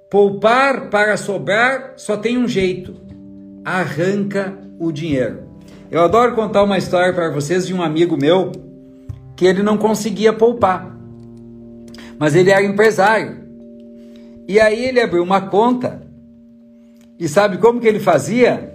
Poupar 0.09 0.89
para 0.89 1.17
sobrar 1.17 1.93
só 1.97 2.17
tem 2.17 2.37
um 2.37 2.47
jeito. 2.47 2.95
Arranca 3.63 4.53
o 4.79 4.91
dinheiro. 4.91 5.49
Eu 5.89 6.01
adoro 6.01 6.35
contar 6.35 6.63
uma 6.63 6.77
história 6.77 7.13
para 7.13 7.29
vocês 7.29 7.65
de 7.65 7.73
um 7.73 7.81
amigo 7.81 8.15
meu 8.15 8.51
que 9.35 9.45
ele 9.45 9.63
não 9.63 9.77
conseguia 9.77 10.31
poupar. 10.31 10.95
Mas 12.19 12.35
ele 12.35 12.51
era 12.51 12.63
empresário. 12.63 13.41
E 14.47 14.59
aí 14.59 14.85
ele 14.85 15.01
abriu 15.01 15.23
uma 15.23 15.41
conta. 15.41 16.01
E 17.21 17.29
sabe 17.29 17.59
como 17.59 17.79
que 17.79 17.87
ele 17.87 17.99
fazia? 17.99 18.73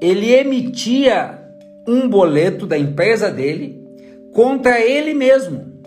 Ele 0.00 0.34
emitia 0.34 1.38
um 1.86 2.08
boleto 2.08 2.66
da 2.66 2.76
empresa 2.76 3.30
dele 3.30 3.80
contra 4.32 4.80
ele 4.80 5.14
mesmo. 5.14 5.80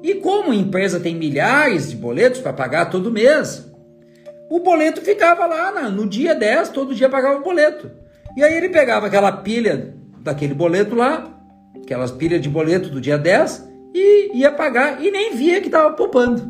E 0.00 0.14
como 0.14 0.52
a 0.52 0.54
empresa 0.54 1.00
tem 1.00 1.16
milhares 1.16 1.90
de 1.90 1.96
boletos 1.96 2.40
para 2.40 2.52
pagar 2.52 2.88
todo 2.88 3.10
mês, 3.10 3.68
o 4.48 4.60
boleto 4.60 5.00
ficava 5.00 5.44
lá 5.44 5.90
no 5.90 6.08
dia 6.08 6.36
10, 6.36 6.68
todo 6.68 6.94
dia 6.94 7.08
pagava 7.08 7.40
o 7.40 7.42
boleto. 7.42 7.90
E 8.36 8.44
aí 8.44 8.54
ele 8.54 8.68
pegava 8.68 9.08
aquela 9.08 9.32
pilha 9.32 9.92
daquele 10.20 10.54
boleto 10.54 10.94
lá, 10.94 11.36
aquelas 11.82 12.12
pilhas 12.12 12.40
de 12.40 12.48
boleto 12.48 12.90
do 12.90 13.00
dia 13.00 13.18
10, 13.18 13.68
e 13.92 14.38
ia 14.38 14.52
pagar 14.52 15.04
e 15.04 15.10
nem 15.10 15.34
via 15.34 15.60
que 15.60 15.66
estava 15.66 15.92
poupando. 15.94 16.42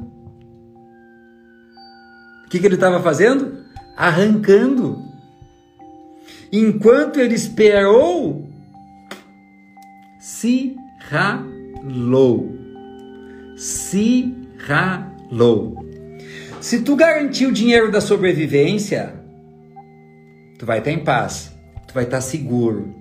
O 2.45 2.51
que, 2.51 2.59
que 2.59 2.67
ele 2.67 2.75
estava 2.75 3.01
fazendo? 3.01 3.65
Arrancando. 3.97 5.03
Enquanto 6.53 7.19
ele 7.19 7.35
esperou 7.35 8.47
se 10.27 10.77
ralou. 11.09 12.53
Se 13.57 14.35
ralou. 14.59 15.87
Se 16.61 16.81
tu 16.83 16.97
garantir 16.97 17.47
o 17.47 17.53
dinheiro 17.53 17.93
da 17.93 18.01
sobrevivência, 18.01 19.15
tu 20.59 20.67
vai 20.67 20.79
estar 20.79 20.91
em 20.91 21.05
paz, 21.05 21.53
tu 21.87 21.95
vai 21.95 22.05
estar 22.05 22.21
seguro. 22.21 22.93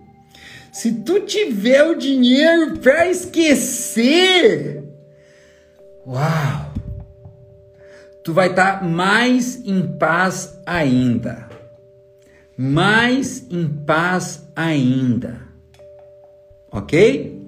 Se 0.72 0.92
tu 0.92 1.22
tiver 1.22 1.84
o 1.84 1.96
dinheiro 1.96 2.78
para 2.78 3.10
esquecer, 3.10 4.84
uau! 6.06 6.74
Tu 8.26 8.34
vai 8.34 8.50
estar 8.50 8.84
mais 8.84 9.64
em 9.66 9.82
paz 9.98 10.60
ainda. 10.66 11.48
Mais 12.58 13.46
em 13.50 13.68
paz 13.68 14.46
ainda 14.56 15.46
ok? 16.76 17.42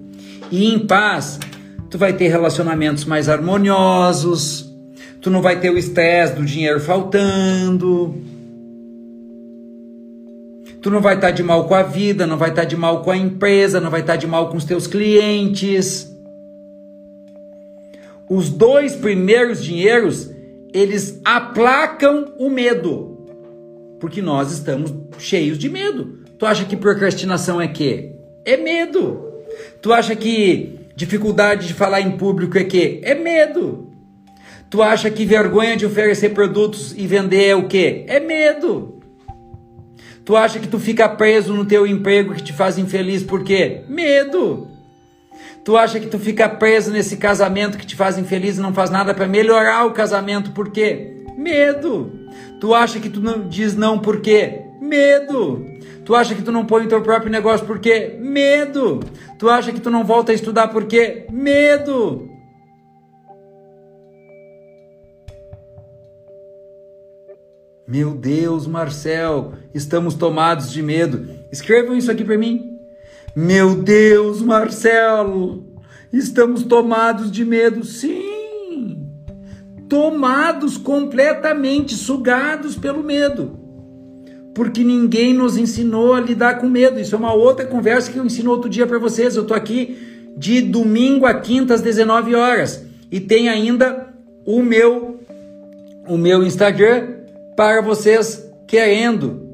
E 0.50 0.72
em 0.72 0.78
paz, 0.78 1.38
tu 1.90 1.98
vai 1.98 2.12
ter 2.14 2.28
relacionamentos 2.28 3.04
mais 3.04 3.28
harmoniosos, 3.28 4.72
tu 5.20 5.30
não 5.30 5.42
vai 5.42 5.60
ter 5.60 5.70
o 5.70 5.78
estresse 5.78 6.34
do 6.34 6.44
dinheiro 6.44 6.80
faltando, 6.80 8.14
tu 10.80 10.90
não 10.90 11.00
vai 11.00 11.16
estar 11.16 11.28
tá 11.28 11.32
de 11.32 11.42
mal 11.42 11.66
com 11.66 11.74
a 11.74 11.82
vida, 11.82 12.26
não 12.26 12.38
vai 12.38 12.50
estar 12.50 12.62
tá 12.62 12.68
de 12.68 12.76
mal 12.76 13.02
com 13.02 13.10
a 13.10 13.16
empresa, 13.16 13.80
não 13.80 13.90
vai 13.90 14.00
estar 14.00 14.14
tá 14.14 14.18
de 14.18 14.26
mal 14.26 14.48
com 14.48 14.56
os 14.56 14.64
teus 14.64 14.86
clientes. 14.86 16.10
Os 18.30 18.50
dois 18.50 18.94
primeiros 18.94 19.62
dinheiros, 19.62 20.30
eles 20.72 21.20
aplacam 21.24 22.34
o 22.38 22.48
medo. 22.50 23.26
Porque 24.00 24.22
nós 24.22 24.52
estamos 24.52 24.92
cheios 25.18 25.58
de 25.58 25.68
medo. 25.68 26.20
Tu 26.38 26.46
acha 26.46 26.64
que 26.64 26.76
procrastinação 26.76 27.60
é 27.60 27.66
quê? 27.66 28.12
É 28.44 28.56
medo. 28.56 29.24
Tu 29.82 29.92
acha 29.92 30.14
que 30.14 30.78
dificuldade 30.94 31.66
de 31.66 31.74
falar 31.74 32.00
em 32.00 32.16
público 32.16 32.56
é 32.58 32.64
que? 32.64 33.00
É 33.02 33.14
medo. 33.14 33.92
Tu 34.70 34.82
acha 34.82 35.10
que 35.10 35.24
vergonha 35.24 35.76
de 35.76 35.86
oferecer 35.86 36.30
produtos 36.30 36.94
e 36.96 37.06
vender 37.06 37.46
é 37.46 37.56
o 37.56 37.66
quê? 37.66 38.04
É 38.06 38.20
medo. 38.20 39.00
Tu 40.24 40.36
acha 40.36 40.58
que 40.58 40.68
tu 40.68 40.78
fica 40.78 41.08
preso 41.08 41.54
no 41.54 41.64
teu 41.64 41.86
emprego 41.86 42.34
que 42.34 42.42
te 42.42 42.52
faz 42.52 42.76
infeliz 42.76 43.22
por 43.22 43.42
quê? 43.42 43.82
Medo. 43.88 44.68
Tu 45.68 45.76
acha 45.76 46.00
que 46.00 46.06
tu 46.06 46.18
fica 46.18 46.48
preso 46.48 46.90
nesse 46.90 47.18
casamento 47.18 47.76
que 47.76 47.84
te 47.84 47.94
faz 47.94 48.16
infeliz 48.16 48.56
e 48.56 48.60
não 48.62 48.72
faz 48.72 48.88
nada 48.88 49.12
para 49.12 49.26
melhorar 49.26 49.84
o 49.84 49.92
casamento 49.92 50.52
por 50.52 50.70
quê? 50.70 51.26
Medo. 51.36 52.10
Tu 52.58 52.72
acha 52.72 52.98
que 52.98 53.10
tu 53.10 53.20
não 53.20 53.46
diz 53.46 53.76
não 53.76 53.98
por 53.98 54.22
quê? 54.22 54.62
Medo. 54.80 55.62
Tu 56.06 56.14
acha 56.14 56.34
que 56.34 56.40
tu 56.40 56.50
não 56.50 56.64
põe 56.64 56.86
o 56.86 56.88
teu 56.88 57.02
próprio 57.02 57.30
negócio 57.30 57.66
por 57.66 57.80
quê? 57.80 58.16
Medo. 58.18 59.00
Tu 59.38 59.46
acha 59.46 59.70
que 59.70 59.78
tu 59.78 59.90
não 59.90 60.04
volta 60.04 60.32
a 60.32 60.34
estudar 60.34 60.68
por 60.68 60.86
quê? 60.86 61.26
Medo. 61.30 62.30
Meu 67.86 68.14
Deus, 68.14 68.66
Marcel, 68.66 69.52
estamos 69.74 70.14
tomados 70.14 70.72
de 70.72 70.82
medo. 70.82 71.28
Escrevam 71.52 71.94
isso 71.94 72.10
aqui 72.10 72.24
para 72.24 72.38
mim. 72.38 72.77
Meu 73.36 73.74
Deus, 73.76 74.42
Marcelo, 74.42 75.64
estamos 76.12 76.62
tomados 76.62 77.30
de 77.30 77.44
medo. 77.44 77.84
Sim, 77.84 79.06
tomados 79.88 80.76
completamente, 80.76 81.94
sugados 81.94 82.76
pelo 82.76 83.02
medo. 83.02 83.58
Porque 84.54 84.82
ninguém 84.82 85.32
nos 85.32 85.56
ensinou 85.56 86.14
a 86.14 86.20
lidar 86.20 86.58
com 86.58 86.68
medo. 86.68 86.98
Isso 86.98 87.14
é 87.14 87.18
uma 87.18 87.32
outra 87.32 87.64
conversa 87.64 88.10
que 88.10 88.18
eu 88.18 88.24
ensino 88.24 88.50
outro 88.50 88.68
dia 88.68 88.86
para 88.86 88.98
vocês. 88.98 89.36
Eu 89.36 89.44
tô 89.44 89.54
aqui 89.54 90.32
de 90.36 90.60
domingo 90.60 91.26
a 91.26 91.34
quinta 91.34 91.74
às 91.74 91.80
19 91.80 92.34
horas 92.34 92.84
e 93.10 93.20
tem 93.20 93.48
ainda 93.48 94.12
o 94.44 94.62
meu 94.62 95.18
o 96.08 96.16
meu 96.16 96.42
Instagram 96.42 97.18
para 97.54 97.82
vocês 97.82 98.48
querendo 98.66 99.47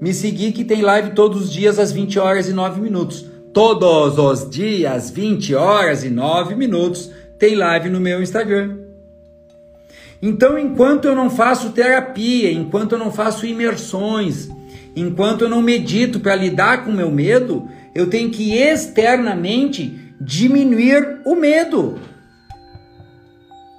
me 0.00 0.14
seguir 0.14 0.52
que 0.52 0.64
tem 0.64 0.80
live 0.80 1.10
todos 1.10 1.42
os 1.42 1.52
dias 1.52 1.78
às 1.78 1.92
20 1.92 2.18
horas 2.18 2.48
e 2.48 2.52
9 2.52 2.80
minutos. 2.80 3.26
Todos 3.52 4.16
os 4.16 4.48
dias, 4.48 5.10
20 5.10 5.54
horas 5.54 6.04
e 6.04 6.10
9 6.10 6.54
minutos, 6.54 7.10
tem 7.38 7.54
live 7.54 7.90
no 7.90 8.00
meu 8.00 8.22
Instagram. 8.22 8.78
Então, 10.22 10.58
enquanto 10.58 11.06
eu 11.06 11.14
não 11.14 11.28
faço 11.28 11.70
terapia, 11.70 12.52
enquanto 12.52 12.92
eu 12.92 12.98
não 12.98 13.10
faço 13.10 13.46
imersões, 13.46 14.48
enquanto 14.94 15.42
eu 15.42 15.48
não 15.48 15.60
medito 15.60 16.20
para 16.20 16.34
lidar 16.34 16.84
com 16.84 16.90
o 16.90 16.94
meu 16.94 17.10
medo, 17.10 17.68
eu 17.94 18.08
tenho 18.08 18.30
que 18.30 18.54
externamente 18.54 20.14
diminuir 20.20 21.20
o 21.24 21.34
medo. 21.34 21.98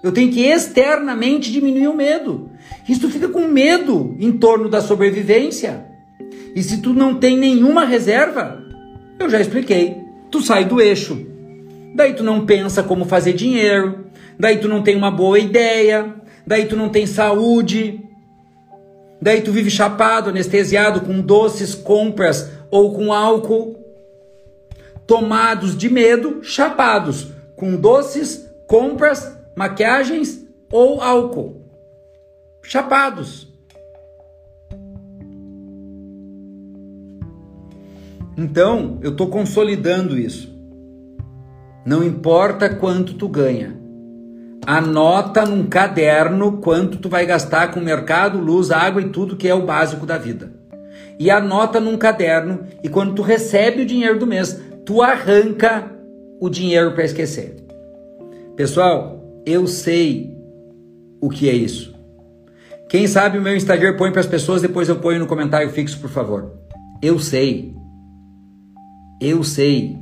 Eu 0.04 0.12
tenho 0.12 0.32
que 0.32 0.42
externamente 0.42 1.52
diminuir 1.52 1.88
o 1.88 1.96
medo. 1.96 2.50
Tu 2.88 3.10
fica 3.10 3.30
com 3.30 3.48
medo 3.48 4.16
em 4.20 4.32
torno 4.32 4.68
da 4.68 4.82
sobrevivência. 4.82 5.91
E 6.56 6.62
se 6.62 6.82
tu 6.82 6.94
não 6.94 7.16
tem 7.16 7.38
nenhuma 7.38 7.86
reserva, 7.86 8.62
eu 9.20 9.30
já 9.30 9.40
expliquei, 9.40 9.98
tu 10.30 10.42
sai 10.42 10.66
do 10.66 10.82
eixo. 10.82 11.26
Daí 11.96 12.14
tu 12.14 12.24
não 12.24 12.46
pensa 12.46 12.82
como 12.82 13.06
fazer 13.06 13.34
dinheiro, 13.34 14.06
daí 14.40 14.58
tu 14.58 14.68
não 14.68 14.82
tem 14.82 14.96
uma 14.96 15.12
boa 15.12 15.40
ideia, 15.40 16.14
daí 16.46 16.66
tu 16.66 16.76
não 16.76 16.90
tem 16.90 17.06
saúde. 17.06 18.00
Daí 19.22 19.42
tu 19.42 19.52
vive 19.52 19.70
chapado, 19.70 20.30
anestesiado 20.30 21.02
com 21.02 21.22
doces, 21.22 21.76
compras 21.76 22.50
ou 22.72 22.94
com 22.94 23.14
álcool. 23.14 23.78
Tomados 25.06 25.78
de 25.78 25.90
medo, 25.90 26.40
chapados 26.42 27.28
com 27.56 27.76
doces, 27.76 28.50
compras 28.66 29.38
maquiagens 29.56 30.44
ou 30.72 31.02
álcool. 31.02 31.62
Chapados. 32.64 33.51
Então, 38.38 39.00
eu 39.02 39.12
estou 39.12 39.28
consolidando 39.28 40.18
isso. 40.18 40.52
Não 41.86 42.04
importa 42.04 42.70
quanto 42.70 43.16
tu 43.16 43.28
ganha. 43.28 43.80
Anota 44.66 45.44
num 45.46 45.66
caderno 45.66 46.58
quanto 46.58 46.98
tu 46.98 47.10
vai 47.10 47.26
gastar 47.26 47.72
com 47.72 47.80
mercado, 47.80 48.40
luz, 48.40 48.70
água 48.70 49.02
e 49.02 49.10
tudo 49.10 49.36
que 49.36 49.48
é 49.48 49.56
o 49.56 49.66
básico 49.66 50.06
da 50.06 50.18
vida. 50.18 50.54
E 51.20 51.30
anota 51.30 51.80
num 51.80 51.98
caderno 51.98 52.62
e 52.84 52.90
quando 52.90 53.16
tu 53.16 53.22
recebe 53.22 53.82
o 53.82 53.86
dinheiro 53.86 54.20
do 54.20 54.28
mês, 54.28 54.62
tu 54.86 55.02
arranca 55.02 55.92
o 56.40 56.50
dinheiro 56.50 56.92
para 56.92 57.04
esquecer. 57.04 57.58
Pessoal, 58.56 59.24
eu 59.46 59.66
sei 59.66 60.36
o 61.20 61.30
que 61.30 61.50
é 61.50 61.54
isso. 61.54 61.96
Quem 62.88 63.08
sabe 63.08 63.38
o 63.38 63.42
meu 63.42 63.56
Instagram 63.56 63.96
põe 63.96 64.12
para 64.12 64.20
as 64.20 64.28
pessoas, 64.28 64.62
depois 64.62 64.90
eu 64.90 64.98
ponho 64.98 65.20
no 65.20 65.28
comentário 65.28 65.70
fixo, 65.70 66.00
por 66.00 66.10
favor. 66.10 66.52
Eu 67.02 67.18
sei. 67.20 67.74
Eu 69.22 69.44
sei. 69.44 69.98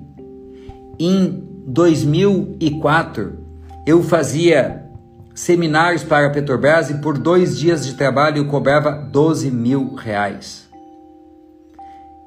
Em 0.97 1.43
2004, 1.67 3.37
eu 3.85 4.01
fazia 4.01 4.89
seminários 5.35 6.03
para 6.03 6.27
a 6.27 6.29
Petrobras 6.29 6.89
e 6.89 6.95
por 6.95 7.17
dois 7.17 7.59
dias 7.59 7.85
de 7.85 7.93
trabalho 7.95 8.37
eu 8.37 8.47
cobrava 8.47 8.91
12 8.91 9.51
mil 9.51 9.93
reais. 9.93 10.67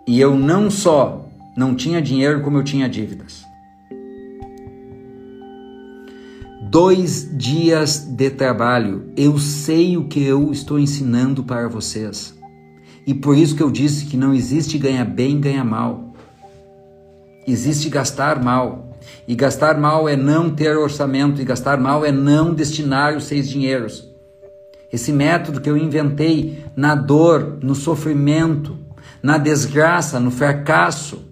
E 0.06 0.20
eu 0.20 0.36
não 0.36 0.70
só 0.70 1.26
não 1.56 1.74
tinha 1.74 2.00
dinheiro, 2.00 2.42
como 2.42 2.58
eu 2.58 2.62
tinha 2.62 2.88
dívidas. 2.88 3.42
dois 6.72 7.28
dias 7.36 7.98
de 7.98 8.30
trabalho. 8.30 9.12
Eu 9.14 9.38
sei 9.38 9.98
o 9.98 10.04
que 10.04 10.24
eu 10.24 10.50
estou 10.50 10.78
ensinando 10.78 11.44
para 11.44 11.68
vocês. 11.68 12.34
E 13.06 13.12
por 13.12 13.36
isso 13.36 13.54
que 13.54 13.62
eu 13.62 13.70
disse 13.70 14.06
que 14.06 14.16
não 14.16 14.32
existe 14.32 14.78
ganha 14.78 15.04
bem, 15.04 15.38
ganha 15.38 15.62
mal. 15.62 16.11
Existe 17.46 17.88
gastar 17.88 18.42
mal. 18.42 18.90
E 19.26 19.34
gastar 19.34 19.78
mal 19.78 20.08
é 20.08 20.16
não 20.16 20.50
ter 20.50 20.76
orçamento, 20.76 21.40
e 21.40 21.44
gastar 21.44 21.78
mal 21.78 22.04
é 22.04 22.12
não 22.12 22.54
destinar 22.54 23.16
os 23.16 23.24
seus 23.24 23.48
dinheiros. 23.48 24.08
Esse 24.92 25.12
método 25.12 25.60
que 25.60 25.70
eu 25.70 25.76
inventei 25.76 26.64
na 26.76 26.94
dor, 26.94 27.58
no 27.62 27.74
sofrimento, 27.74 28.78
na 29.22 29.38
desgraça, 29.38 30.20
no 30.20 30.30
fracasso, 30.30 31.24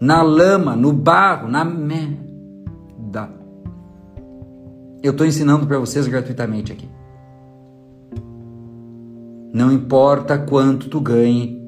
na 0.00 0.20
lama, 0.20 0.76
no 0.76 0.92
barro, 0.92 1.48
na 1.48 1.64
merda 1.64 2.26
eu 5.06 5.12
estou 5.12 5.26
ensinando 5.26 5.66
para 5.66 5.78
vocês 5.78 6.06
gratuitamente 6.06 6.72
aqui. 6.72 6.88
Não 9.52 9.72
importa 9.72 10.36
quanto 10.36 10.88
tu 10.88 11.00
ganhe, 11.00 11.64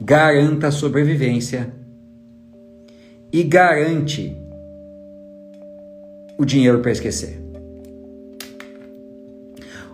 garanta 0.00 0.68
a 0.68 0.72
sobrevivência 0.72 1.74
e 3.34 3.42
garante 3.42 4.40
o 6.38 6.44
dinheiro 6.44 6.78
para 6.78 6.92
esquecer. 6.92 7.42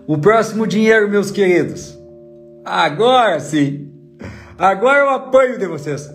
O 0.06 0.18
próximo 0.18 0.66
dinheiro, 0.66 1.08
meus 1.08 1.30
queridos. 1.30 1.98
Agora 2.62 3.40
sim. 3.40 3.90
Agora 4.58 4.98
eu 4.98 5.08
apoio 5.08 5.58
de 5.58 5.66
vocês. 5.66 6.06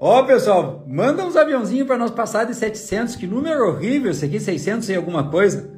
Ó, 0.00 0.20
oh, 0.20 0.24
pessoal, 0.24 0.82
manda 0.88 1.22
uns 1.26 1.36
aviãozinhos 1.36 1.86
para 1.86 1.98
nós 1.98 2.10
passar 2.10 2.44
de 2.44 2.54
700, 2.54 3.16
que 3.16 3.26
número 3.26 3.68
horrível 3.68 4.10
esse 4.10 4.24
aqui, 4.24 4.40
600 4.40 4.88
e 4.88 4.94
alguma 4.94 5.30
coisa. 5.30 5.70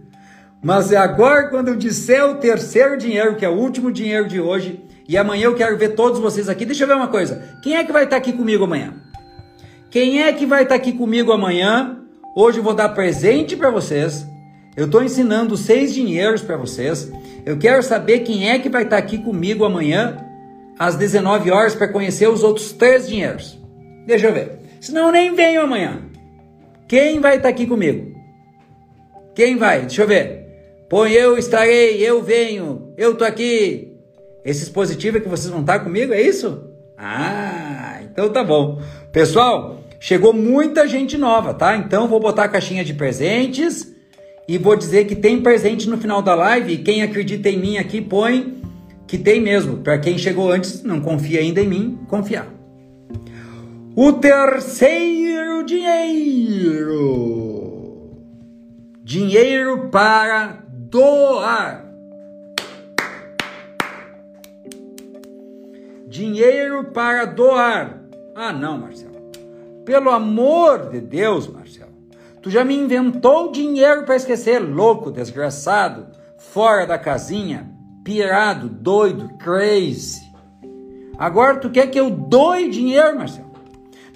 Mas 0.62 0.92
é 0.92 0.96
agora, 0.96 1.48
quando 1.48 1.68
eu 1.68 1.76
disser 1.76 2.24
o 2.24 2.36
terceiro 2.36 2.96
dinheiro, 2.96 3.34
que 3.34 3.44
é 3.44 3.48
o 3.48 3.58
último 3.58 3.90
dinheiro 3.90 4.28
de 4.28 4.40
hoje, 4.40 4.80
e 5.08 5.16
amanhã 5.16 5.46
eu 5.46 5.56
quero 5.56 5.76
ver 5.76 5.96
todos 5.96 6.20
vocês 6.20 6.48
aqui. 6.48 6.64
Deixa 6.64 6.84
eu 6.84 6.88
ver 6.88 6.94
uma 6.94 7.08
coisa. 7.08 7.42
Quem 7.64 7.74
é 7.74 7.82
que 7.82 7.90
vai 7.90 8.04
estar 8.04 8.16
aqui 8.16 8.32
comigo 8.32 8.62
amanhã? 8.62 9.03
Quem 9.94 10.24
é 10.24 10.32
que 10.32 10.44
vai 10.44 10.64
estar 10.64 10.74
aqui 10.74 10.92
comigo 10.92 11.30
amanhã? 11.30 12.00
Hoje 12.34 12.58
eu 12.58 12.64
vou 12.64 12.74
dar 12.74 12.88
presente 12.88 13.56
para 13.56 13.70
vocês. 13.70 14.26
Eu 14.76 14.86
estou 14.86 15.04
ensinando 15.04 15.56
seis 15.56 15.94
dinheiros 15.94 16.42
para 16.42 16.56
vocês. 16.56 17.12
Eu 17.46 17.56
quero 17.58 17.80
saber 17.80 18.24
quem 18.24 18.50
é 18.50 18.58
que 18.58 18.68
vai 18.68 18.82
estar 18.82 18.96
aqui 18.96 19.18
comigo 19.18 19.64
amanhã 19.64 20.16
às 20.76 20.96
19 20.96 21.48
horas 21.52 21.76
para 21.76 21.86
conhecer 21.86 22.28
os 22.28 22.42
outros 22.42 22.72
três 22.72 23.06
dinheiros. 23.06 23.56
Deixa 24.04 24.26
eu 24.26 24.34
ver. 24.34 24.58
Senão 24.80 25.06
eu 25.06 25.12
nem 25.12 25.32
venho 25.32 25.62
amanhã. 25.62 26.02
Quem 26.88 27.20
vai 27.20 27.36
estar 27.36 27.50
aqui 27.50 27.64
comigo? 27.64 28.20
Quem 29.32 29.56
vai? 29.56 29.82
Deixa 29.82 30.02
eu 30.02 30.08
ver. 30.08 30.44
Põe 30.90 31.12
eu 31.12 31.38
estarei, 31.38 32.02
eu 32.02 32.20
venho, 32.20 32.92
eu 32.98 33.14
tô 33.14 33.22
aqui. 33.22 33.96
Esses 34.44 34.68
positivos 34.68 35.20
é 35.20 35.22
que 35.22 35.30
vocês 35.30 35.52
vão 35.52 35.60
estar 35.60 35.78
comigo, 35.78 36.12
é 36.12 36.20
isso? 36.20 36.64
Ah, 36.98 38.00
então 38.02 38.28
tá 38.30 38.42
bom. 38.42 38.80
Pessoal, 39.12 39.83
chegou 40.04 40.34
muita 40.34 40.86
gente 40.86 41.16
nova, 41.16 41.54
tá? 41.54 41.74
Então 41.78 42.06
vou 42.06 42.20
botar 42.20 42.44
a 42.44 42.48
caixinha 42.48 42.84
de 42.84 42.92
presentes 42.92 43.90
e 44.46 44.58
vou 44.58 44.76
dizer 44.76 45.06
que 45.06 45.16
tem 45.16 45.40
presente 45.40 45.88
no 45.88 45.96
final 45.96 46.20
da 46.20 46.34
live. 46.34 46.76
Quem 46.76 47.02
acredita 47.02 47.48
em 47.48 47.58
mim 47.58 47.78
aqui, 47.78 48.02
põe 48.02 48.62
que 49.06 49.16
tem 49.16 49.40
mesmo. 49.40 49.78
Para 49.78 49.98
quem 49.98 50.18
chegou 50.18 50.52
antes, 50.52 50.82
não 50.82 51.00
confia 51.00 51.40
ainda 51.40 51.62
em 51.62 51.66
mim, 51.66 51.98
confiar. 52.06 52.46
O 53.96 54.12
terceiro 54.12 55.64
dinheiro. 55.64 57.00
Dinheiro 59.02 59.88
para 59.88 60.66
doar. 60.68 61.82
Dinheiro 66.06 66.84
para 66.92 67.24
doar. 67.24 68.04
Ah, 68.34 68.52
não, 68.52 68.76
Marcelo. 68.76 69.13
Pelo 69.84 70.10
amor 70.10 70.90
de 70.90 71.00
Deus, 71.00 71.46
Marcelo. 71.46 71.92
Tu 72.42 72.50
já 72.50 72.64
me 72.64 72.74
inventou 72.74 73.50
dinheiro 73.50 74.04
para 74.04 74.16
esquecer, 74.16 74.58
louco, 74.58 75.10
desgraçado, 75.10 76.08
fora 76.38 76.86
da 76.86 76.98
casinha, 76.98 77.70
pirado, 78.04 78.68
doido, 78.68 79.30
crazy. 79.38 80.22
Agora 81.18 81.58
tu 81.58 81.70
quer 81.70 81.86
que 81.86 81.98
eu 81.98 82.10
doe 82.10 82.68
dinheiro, 82.68 83.16
Marcelo? 83.16 83.52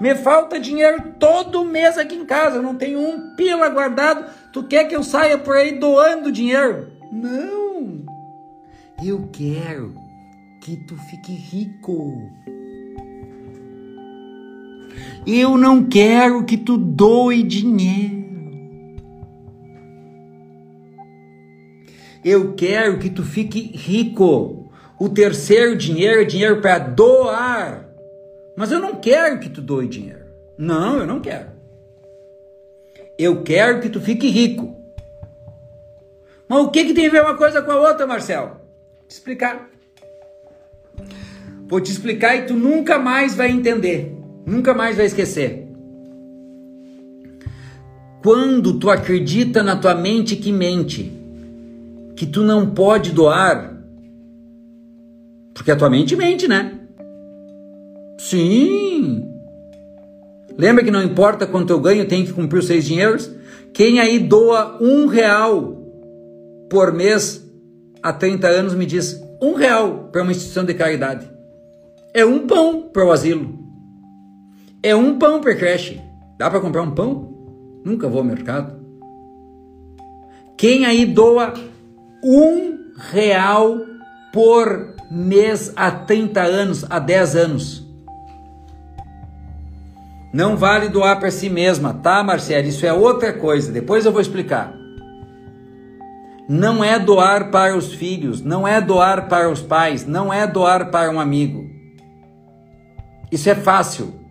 Me 0.00 0.14
falta 0.14 0.60
dinheiro 0.60 1.14
todo 1.18 1.64
mês 1.64 1.98
aqui 1.98 2.14
em 2.14 2.24
casa, 2.24 2.62
não 2.62 2.74
tenho 2.74 3.00
um 3.00 3.34
pila 3.34 3.68
guardado. 3.68 4.30
Tu 4.52 4.62
quer 4.64 4.84
que 4.84 4.94
eu 4.94 5.02
saia 5.02 5.36
por 5.38 5.56
aí 5.56 5.78
doando 5.78 6.30
dinheiro? 6.30 6.92
Não. 7.10 8.04
Eu 9.04 9.28
quero 9.32 9.94
que 10.60 10.76
tu 10.86 10.96
fique 10.96 11.32
rico. 11.32 12.30
Eu 15.30 15.58
não 15.58 15.84
quero 15.84 16.42
que 16.44 16.56
tu 16.56 16.78
doe 16.78 17.42
dinheiro. 17.42 18.96
Eu 22.24 22.54
quero 22.54 22.98
que 22.98 23.10
tu 23.10 23.22
fique 23.22 23.76
rico. 23.76 24.72
O 24.98 25.06
terceiro 25.06 25.76
dinheiro 25.76 26.22
é 26.22 26.24
dinheiro 26.24 26.62
para 26.62 26.78
doar. 26.78 27.90
Mas 28.56 28.72
eu 28.72 28.80
não 28.80 28.94
quero 28.94 29.38
que 29.38 29.50
tu 29.50 29.60
doe 29.60 29.86
dinheiro. 29.86 30.24
Não, 30.56 30.96
eu 30.96 31.06
não 31.06 31.20
quero. 31.20 31.50
Eu 33.18 33.42
quero 33.42 33.82
que 33.82 33.90
tu 33.90 34.00
fique 34.00 34.30
rico. 34.30 34.78
Mas 36.48 36.58
o 36.58 36.70
que, 36.70 36.86
que 36.86 36.94
tem 36.94 37.06
a 37.06 37.10
ver 37.10 37.22
uma 37.22 37.36
coisa 37.36 37.60
com 37.60 37.70
a 37.70 37.76
outra, 37.78 38.06
Marcelo? 38.06 38.48
Vou 38.48 39.06
te 39.06 39.10
explicar. 39.10 39.68
Vou 41.66 41.80
te 41.82 41.92
explicar 41.92 42.34
e 42.34 42.46
tu 42.46 42.54
nunca 42.54 42.98
mais 42.98 43.34
vai 43.34 43.50
entender. 43.50 44.17
Nunca 44.48 44.72
mais 44.72 44.96
vai 44.96 45.04
esquecer. 45.04 45.68
Quando 48.22 48.78
tu 48.78 48.88
acredita 48.88 49.62
na 49.62 49.76
tua 49.76 49.94
mente 49.94 50.36
que 50.36 50.50
mente, 50.50 51.12
que 52.16 52.24
tu 52.24 52.42
não 52.42 52.70
pode 52.70 53.12
doar, 53.12 53.76
porque 55.52 55.70
a 55.70 55.76
tua 55.76 55.90
mente 55.90 56.16
mente, 56.16 56.48
né? 56.48 56.80
Sim. 58.18 59.22
Lembra 60.56 60.82
que 60.82 60.90
não 60.90 61.02
importa 61.02 61.46
quanto 61.46 61.70
eu 61.70 61.78
ganho, 61.78 62.08
tem 62.08 62.24
que 62.24 62.32
cumprir 62.32 62.60
os 62.60 62.66
seis 62.66 62.86
dinheiros? 62.86 63.30
Quem 63.74 64.00
aí 64.00 64.18
doa 64.18 64.78
um 64.80 65.06
real 65.06 65.76
por 66.70 66.90
mês 66.92 67.46
há 68.02 68.14
30 68.14 68.48
anos 68.48 68.74
me 68.74 68.86
diz 68.86 69.22
um 69.42 69.52
real 69.52 70.08
para 70.10 70.22
uma 70.22 70.32
instituição 70.32 70.64
de 70.64 70.72
caridade. 70.72 71.30
É 72.14 72.24
um 72.24 72.46
pão 72.46 72.88
para 72.90 73.04
o 73.04 73.12
asilo. 73.12 73.67
É 74.82 74.94
um 74.94 75.18
pão 75.18 75.40
per 75.40 75.58
creche. 75.58 76.00
Dá 76.38 76.48
para 76.48 76.60
comprar 76.60 76.82
um 76.82 76.92
pão? 76.92 77.34
Nunca 77.84 78.08
vou 78.08 78.18
ao 78.18 78.24
mercado. 78.24 78.78
Quem 80.56 80.86
aí 80.86 81.04
doa 81.04 81.52
um 82.22 82.92
real 82.96 83.80
por 84.32 84.94
mês 85.10 85.72
há 85.74 85.90
30 85.90 86.40
anos, 86.42 86.86
há 86.88 87.00
10 87.00 87.36
anos? 87.36 87.88
Não 90.32 90.56
vale 90.56 90.88
doar 90.88 91.18
para 91.18 91.30
si 91.30 91.50
mesma, 91.50 91.94
tá, 91.94 92.22
Marcelo? 92.22 92.68
Isso 92.68 92.86
é 92.86 92.92
outra 92.92 93.32
coisa. 93.32 93.72
Depois 93.72 94.06
eu 94.06 94.12
vou 94.12 94.20
explicar. 94.20 94.72
Não 96.48 96.84
é 96.84 96.98
doar 97.00 97.50
para 97.50 97.76
os 97.76 97.92
filhos, 97.92 98.42
não 98.42 98.66
é 98.66 98.80
doar 98.80 99.28
para 99.28 99.50
os 99.50 99.60
pais, 99.60 100.06
não 100.06 100.32
é 100.32 100.46
doar 100.46 100.90
para 100.90 101.10
um 101.10 101.18
amigo. 101.18 101.68
Isso 103.30 103.50
é 103.50 103.54
fácil 103.56 104.27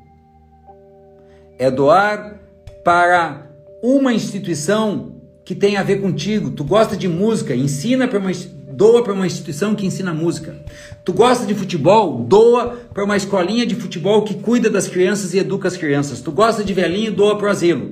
é 1.58 1.72
doar 1.72 2.40
para 2.84 3.48
uma 3.82 4.14
instituição 4.14 5.18
que 5.44 5.56
tem 5.56 5.78
a 5.78 5.84
ver 5.84 6.02
contigo. 6.02 6.52
Tu 6.52 6.64
gosta 6.64 6.96
de 6.96 7.08
música, 7.08 7.56
ensina 7.56 8.08
para 8.08 8.20
uma 8.20 8.32
doa 8.72 9.04
para 9.04 9.14
uma 9.14 9.26
instituição 9.26 9.74
que 9.74 9.86
ensina 9.86 10.14
música. 10.14 10.56
Tu 11.04 11.12
gosta 11.12 11.46
de 11.46 11.56
futebol, 11.56 12.20
doa 12.20 12.78
para 12.94 13.04
uma 13.04 13.18
escolinha 13.18 13.66
de 13.66 13.76
futebol 13.76 14.24
que 14.24 14.36
cuida 14.36 14.70
das 14.70 14.88
crianças 14.88 15.34
e 15.34 15.40
educa 15.40 15.68
as 15.68 15.78
crianças. 15.78 16.22
Tu 16.22 16.32
gosta 16.32 16.64
de 16.64 16.74
velhinho, 16.74 17.12
doa 17.12 17.38
para 17.38 17.48
o 17.48 17.50
asilo. 17.50 17.92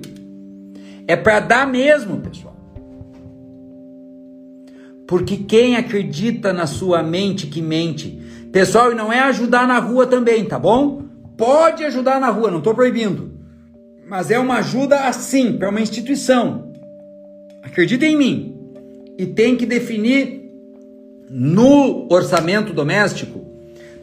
É 1.08 1.16
para 1.16 1.40
dar 1.40 1.68
mesmo, 1.68 2.18
pessoal. 2.18 2.56
Porque 5.08 5.38
quem 5.38 5.76
acredita 5.76 6.52
na 6.52 6.68
sua 6.68 7.02
mente 7.02 7.48
que 7.48 7.62
mente, 7.62 8.20
pessoal, 8.52 8.92
e 8.92 8.96
não 8.96 9.14
é 9.14 9.20
ajudar 9.22 9.68
na 9.68 9.80
rua 9.80 10.06
também, 10.08 10.46
tá 10.46 10.58
bom? 10.58 11.04
Pode 11.38 11.84
ajudar 11.84 12.20
na 12.20 12.30
rua, 12.30 12.50
não 12.50 12.58
estou 12.60 12.74
proibindo 12.74 13.35
mas 14.08 14.30
é 14.30 14.38
uma 14.38 14.58
ajuda 14.58 15.08
assim, 15.08 15.58
para 15.58 15.70
uma 15.70 15.82
instituição. 15.82 16.72
Acredita 17.64 18.06
em 18.06 18.16
mim. 18.16 18.52
E 19.18 19.26
tem 19.26 19.56
que 19.56 19.66
definir 19.66 20.52
no 21.30 22.08
orçamento 22.12 22.74
doméstico, 22.74 23.44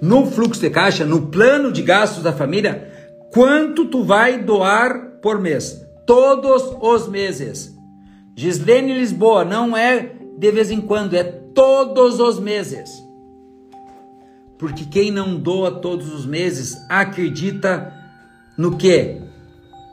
no 0.01 0.27
fluxo 0.27 0.61
de 0.61 0.71
caixa, 0.71 1.05
no 1.05 1.29
plano 1.29 1.71
de 1.71 1.83
gastos 1.83 2.23
da 2.23 2.33
família, 2.33 2.91
quanto 3.31 3.85
tu 3.87 4.03
vai 4.03 4.43
doar 4.43 5.19
por 5.23 5.41
mês. 5.41 5.87
Todos 6.07 6.77
os 6.81 7.09
meses. 7.09 7.73
Gislene 8.37 8.95
Lisboa, 8.95 9.45
não 9.45 9.77
é 9.77 10.13
de 10.37 10.51
vez 10.51 10.71
em 10.71 10.81
quando, 10.81 11.15
é 11.15 11.23
todos 11.23 12.19
os 12.19 12.41
meses. 12.41 12.91
Porque 14.59 14.85
quem 14.85 15.11
não 15.11 15.39
doa 15.39 15.71
todos 15.71 16.13
os 16.13 16.27
meses 16.27 16.77
acredita 16.89 17.93
no 18.57 18.77
quê? 18.77 19.21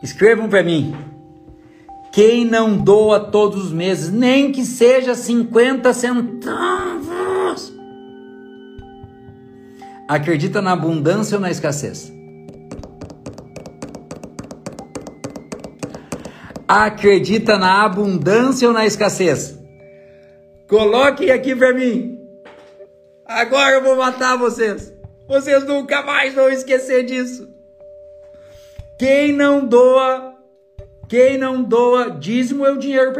Escrevam 0.02 0.48
para 0.48 0.64
mim. 0.64 0.96
Quem 2.12 2.46
não 2.46 2.78
doa 2.78 3.20
todos 3.20 3.66
os 3.66 3.72
meses, 3.72 4.10
nem 4.10 4.52
que 4.52 4.66
seja 4.66 5.14
50 5.14 5.94
centavos, 5.94 7.74
acredita 10.08 10.62
na 10.62 10.74
abundância 10.74 11.36
ou 11.36 11.42
na 11.42 11.52
escassez? 11.52 12.12
Acredita 16.68 17.58
na 17.58 17.84
abundância 17.84 18.68
ou 18.68 18.74
na 18.74 18.86
escassez? 18.86 19.58
Coloquem 20.68 21.32
aqui 21.32 21.56
para 21.56 21.74
mim. 21.74 22.18
Agora 23.26 23.76
eu 23.76 23.84
vou 23.84 23.96
matar 23.96 24.38
vocês. 24.38 24.94
Vocês 25.28 25.66
nunca 25.66 26.02
mais 26.04 26.34
vão 26.34 26.50
esquecer 26.50 27.06
disso. 27.06 27.48
Quem 29.00 29.32
não 29.32 29.66
doa, 29.66 30.36
quem 31.08 31.38
não 31.38 31.64
doa 31.64 32.12
dízimo 32.12 32.66
é 32.66 32.72
o 32.74 32.78
dinheiro 32.78 33.14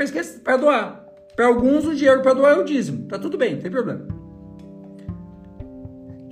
para 0.44 0.58
doar. 0.58 1.06
Para 1.38 1.48
alguns 1.48 1.86
o 1.86 1.96
dinheiro 1.96 2.22
para 2.22 2.34
doar 2.34 2.58
é 2.58 2.60
o 2.60 2.66
dízimo. 2.66 3.08
Tá 3.08 3.18
tudo 3.18 3.38
bem, 3.38 3.54
não 3.54 3.62
tem 3.62 3.72
problema. 3.72 4.06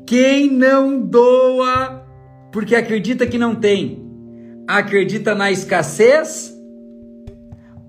Quem 0.05 0.51
não 0.51 0.99
doa 0.99 2.05
porque 2.51 2.75
acredita 2.75 3.25
que 3.25 3.37
não 3.37 3.55
tem, 3.55 4.05
acredita 4.67 5.33
na 5.33 5.49
escassez 5.49 6.53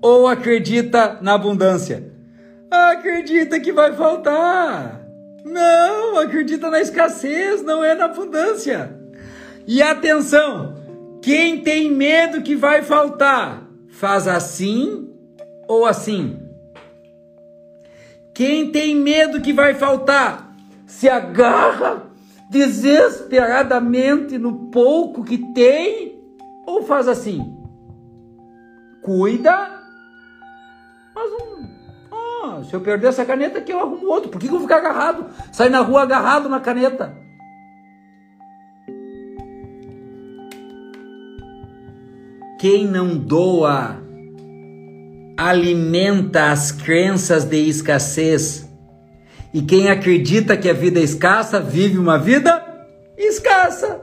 ou 0.01 0.29
acredita 0.29 1.19
na 1.21 1.33
abundância? 1.33 2.09
Acredita 2.71 3.59
que 3.59 3.73
vai 3.73 3.93
faltar. 3.97 5.05
Não, 5.43 6.19
acredita 6.19 6.69
na 6.69 6.79
escassez, 6.79 7.61
não 7.63 7.83
é 7.83 7.95
na 7.95 8.05
abundância. 8.05 8.97
E 9.67 9.81
atenção, 9.81 10.78
quem 11.21 11.61
tem 11.61 11.91
medo 11.91 12.41
que 12.41 12.55
vai 12.55 12.81
faltar, 12.81 13.67
faz 13.89 14.27
assim 14.27 15.09
ou 15.67 15.85
assim. 15.85 16.39
Quem 18.33 18.71
tem 18.71 18.95
medo 18.95 19.41
que 19.41 19.51
vai 19.51 19.73
faltar, 19.73 20.55
se 20.87 21.09
agarra 21.09 22.09
desesperadamente 22.49 24.37
no 24.37 24.69
pouco 24.71 25.23
que 25.23 25.37
tem 25.53 26.19
ou 26.65 26.83
faz 26.83 27.07
assim. 27.07 27.55
Cuida, 29.01 29.81
mas 31.13 31.31
um. 31.31 31.69
Oh, 32.11 32.63
se 32.63 32.73
eu 32.73 32.81
perder 32.81 33.07
essa 33.07 33.25
caneta 33.25 33.59
aqui, 33.59 33.71
eu 33.71 33.79
arrumo 33.79 34.07
outro. 34.07 34.29
Por 34.29 34.39
que, 34.39 34.47
que 34.47 34.53
eu 34.53 34.59
vou 34.59 34.67
ficar 34.67 34.77
agarrado? 34.77 35.27
Sai 35.51 35.69
na 35.69 35.81
rua 35.81 36.03
agarrado 36.03 36.47
na 36.47 36.59
caneta. 36.59 37.15
Quem 42.59 42.85
não 42.85 43.17
doa 43.17 44.03
alimenta 45.37 46.51
as 46.51 46.73
crenças 46.73 47.45
de 47.45 47.55
escassez. 47.55 48.67
E 49.53 49.61
quem 49.61 49.87
acredita 49.89 50.57
que 50.57 50.69
a 50.69 50.73
vida 50.73 50.99
é 50.99 51.03
escassa 51.03 51.61
vive 51.61 51.97
uma 51.97 52.19
vida 52.19 52.85
escassa. 53.17 54.01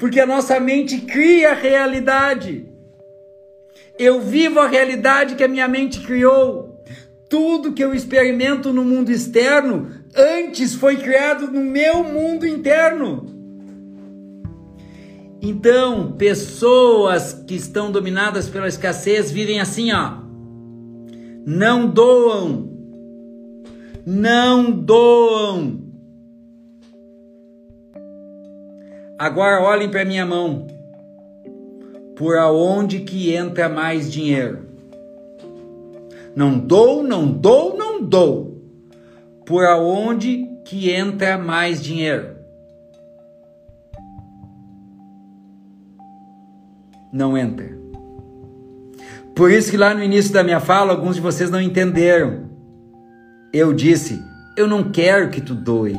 Porque 0.00 0.18
a 0.18 0.26
nossa 0.26 0.58
mente 0.58 1.02
cria 1.02 1.52
a 1.52 1.54
realidade. 1.54 2.66
Eu 3.96 4.20
vivo 4.20 4.58
a 4.58 4.66
realidade 4.66 5.36
que 5.36 5.44
a 5.44 5.48
minha 5.48 5.68
mente 5.68 6.00
criou. 6.00 6.82
Tudo 7.30 7.72
que 7.72 7.84
eu 7.84 7.94
experimento 7.94 8.72
no 8.72 8.84
mundo 8.84 9.12
externo 9.12 9.88
antes 10.16 10.74
foi 10.74 10.96
criado 10.96 11.46
no 11.46 11.60
meu 11.60 12.02
mundo 12.02 12.44
interno. 12.44 13.33
Então, 15.46 16.12
pessoas 16.12 17.34
que 17.46 17.54
estão 17.54 17.92
dominadas 17.92 18.48
pela 18.48 18.66
escassez 18.66 19.30
vivem 19.30 19.60
assim, 19.60 19.92
ó. 19.92 20.14
Não 21.44 21.86
doam. 21.86 22.70
Não 24.06 24.70
doam. 24.70 25.82
Agora 29.18 29.62
olhem 29.62 29.90
para 29.90 30.06
minha 30.06 30.24
mão. 30.24 30.66
Por 32.16 32.38
aonde 32.38 33.00
que 33.00 33.34
entra 33.34 33.68
mais 33.68 34.10
dinheiro? 34.10 34.66
Não 36.34 36.58
dou, 36.58 37.02
não 37.02 37.30
dou, 37.30 37.76
não 37.76 38.02
dou. 38.02 38.64
Por 39.44 39.66
aonde 39.66 40.48
que 40.64 40.90
entra 40.90 41.36
mais 41.36 41.82
dinheiro? 41.82 42.33
Não 47.14 47.38
entra. 47.38 47.78
Por 49.36 49.48
isso 49.48 49.70
que 49.70 49.76
lá 49.76 49.94
no 49.94 50.02
início 50.02 50.32
da 50.32 50.42
minha 50.42 50.58
fala, 50.58 50.90
alguns 50.90 51.14
de 51.14 51.20
vocês 51.20 51.48
não 51.48 51.60
entenderam. 51.60 52.50
Eu 53.52 53.72
disse: 53.72 54.20
Eu 54.56 54.66
não 54.66 54.90
quero 54.90 55.30
que 55.30 55.40
tu 55.40 55.54
doe, 55.54 55.96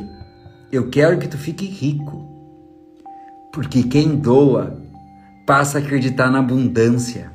eu 0.70 0.90
quero 0.90 1.18
que 1.18 1.26
tu 1.26 1.38
fique 1.38 1.64
rico. 1.64 2.28
Porque 3.50 3.82
quem 3.84 4.14
doa 4.16 4.78
passa 5.46 5.78
a 5.78 5.80
acreditar 5.80 6.30
na 6.30 6.40
abundância. 6.40 7.32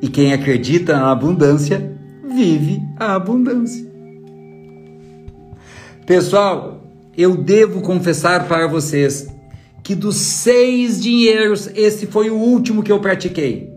E 0.00 0.08
quem 0.08 0.32
acredita 0.32 0.94
na 0.94 1.12
abundância 1.12 1.92
vive 2.26 2.82
a 2.98 3.14
abundância. 3.14 3.86
Pessoal, 6.06 6.82
eu 7.14 7.36
devo 7.36 7.82
confessar 7.82 8.48
para 8.48 8.66
vocês 8.66 9.28
que 9.88 9.94
dos 9.94 10.16
seis 10.16 11.00
dinheiros, 11.00 11.70
esse 11.74 12.06
foi 12.06 12.28
o 12.28 12.34
último 12.34 12.82
que 12.82 12.92
eu 12.92 13.00
pratiquei. 13.00 13.72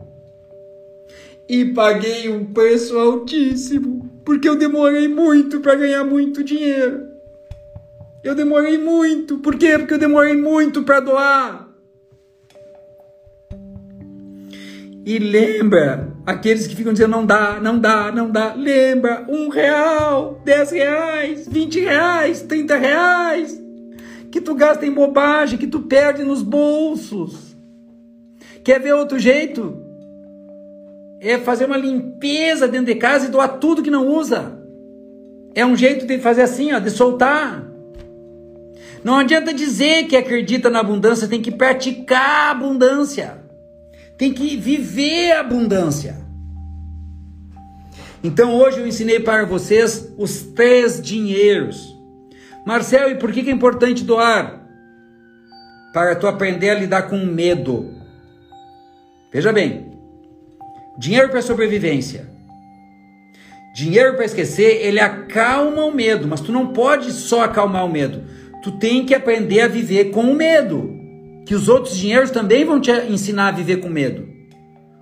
E 1.48 1.64
paguei 1.68 2.28
um 2.28 2.44
preço 2.44 3.00
altíssimo, 3.00 4.12
porque 4.26 4.50
eu 4.50 4.58
demorei 4.58 5.08
muito 5.08 5.62
para 5.62 5.74
ganhar 5.76 6.04
muito 6.04 6.44
dinheiro. 6.44 7.04
Eu 8.22 8.36
demorei 8.36 8.78
muito. 8.78 9.38
Por 9.38 9.56
quê? 9.56 9.78
Porque 9.78 9.94
eu 9.94 9.98
demorei 9.98 10.36
muito 10.36 10.84
para 10.84 11.00
doar. 11.00 11.70
E 15.06 15.18
lembra, 15.18 16.14
aqueles 16.26 16.68
que 16.68 16.76
ficam 16.76 16.92
dizendo 16.92 17.12
não 17.12 17.26
dá, 17.26 17.58
não 17.62 17.80
dá, 17.80 18.12
não 18.12 18.30
dá, 18.30 18.54
lembra, 18.54 19.26
um 19.30 19.48
real, 19.48 20.42
dez 20.44 20.72
reais, 20.72 21.48
vinte 21.48 21.80
reais, 21.80 22.42
trinta 22.42 22.76
reais, 22.76 23.61
que 24.32 24.42
tu 24.42 24.56
gasta 24.56 24.86
em 24.86 24.92
bobagem, 24.92 25.60
que 25.60 25.68
tu 25.68 25.82
perde 25.82 26.24
nos 26.24 26.42
bolsos. 26.42 27.56
Quer 28.64 28.80
ver 28.80 28.94
outro 28.94 29.20
jeito? 29.20 29.80
É 31.20 31.38
fazer 31.38 31.66
uma 31.66 31.78
limpeza 31.78 32.68
dentro 32.68 32.88
de 32.88 32.96
casa 32.96 33.28
e 33.28 33.30
doar 33.30 33.60
tudo 33.60 33.84
que 33.84 33.92
não 33.92 34.08
usa. 34.08 34.60
É 35.54 35.66
um 35.66 35.76
jeito 35.76 36.06
de 36.08 36.18
fazer 36.20 36.44
assim, 36.44 36.72
ó, 36.74 36.80
de 36.80 36.90
soltar. 36.90 37.68
Não 39.04 39.18
adianta 39.18 39.54
dizer 39.54 40.06
que 40.06 40.16
acredita 40.16 40.70
na 40.70 40.80
abundância, 40.80 41.28
tem 41.28 41.42
que 41.42 41.52
praticar 41.52 42.48
a 42.48 42.52
abundância 42.52 43.42
tem 44.22 44.32
que 44.32 44.56
viver 44.56 45.32
a 45.32 45.40
abundância. 45.40 46.16
Então 48.24 48.56
hoje 48.56 48.80
eu 48.80 48.86
ensinei 48.86 49.20
para 49.20 49.48
vocês 49.48 50.14
os 50.16 50.44
três 50.44 51.02
dinheiros. 51.02 52.00
Marcel, 52.66 53.12
e 53.12 53.16
por 53.16 53.32
que 53.32 53.50
é 53.50 53.54
importante 53.54 54.04
doar? 54.04 54.62
Para 55.94 56.16
tu 56.16 56.28
aprender 56.28 56.70
a 56.70 56.76
lidar 56.76 57.04
com 57.04 57.18
medo. 57.18 57.94
Veja 59.32 59.52
bem, 59.52 59.92
dinheiro 60.98 61.30
para 61.30 61.42
sobrevivência. 61.42 62.30
Dinheiro 63.74 64.16
para 64.16 64.26
esquecer, 64.26 64.86
ele 64.86 65.00
acalma 65.00 65.86
o 65.86 65.94
medo, 65.94 66.28
mas 66.28 66.42
tu 66.42 66.52
não 66.52 66.68
pode 66.68 67.12
só 67.12 67.44
acalmar 67.44 67.86
o 67.86 67.92
medo. 67.92 68.24
Tu 68.62 68.72
tem 68.74 69.06
que 69.06 69.16
aprender 69.16 69.62
a 69.62 69.68
viver 69.68 70.12
com 70.12 70.24
o 70.24 70.36
medo 70.36 70.94
que 71.46 71.56
os 71.56 71.68
outros 71.68 71.98
dinheiros 71.98 72.32
também 72.32 72.64
vão 72.66 72.80
te 72.80 72.92
ensinar 73.10 73.48
a 73.48 73.52
viver 73.52 73.78
com 73.78 73.90
medo. 73.90 74.28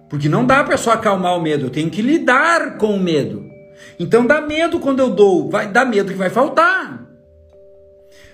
Porque 0.07 0.29
não 0.29 0.45
dá 0.45 0.63
para 0.63 0.77
só 0.77 0.91
acalmar 0.91 1.35
o 1.35 1.41
medo, 1.41 1.65
eu 1.65 1.69
tenho 1.69 1.89
que 1.89 2.01
lidar 2.01 2.77
com 2.77 2.95
o 2.95 2.99
medo. 2.99 3.45
Então 3.99 4.25
dá 4.25 4.41
medo 4.41 4.79
quando 4.79 4.99
eu 4.99 5.09
dou, 5.09 5.49
vai 5.49 5.67
dar 5.67 5.85
medo 5.85 6.11
que 6.11 6.17
vai 6.17 6.29
faltar. 6.29 7.08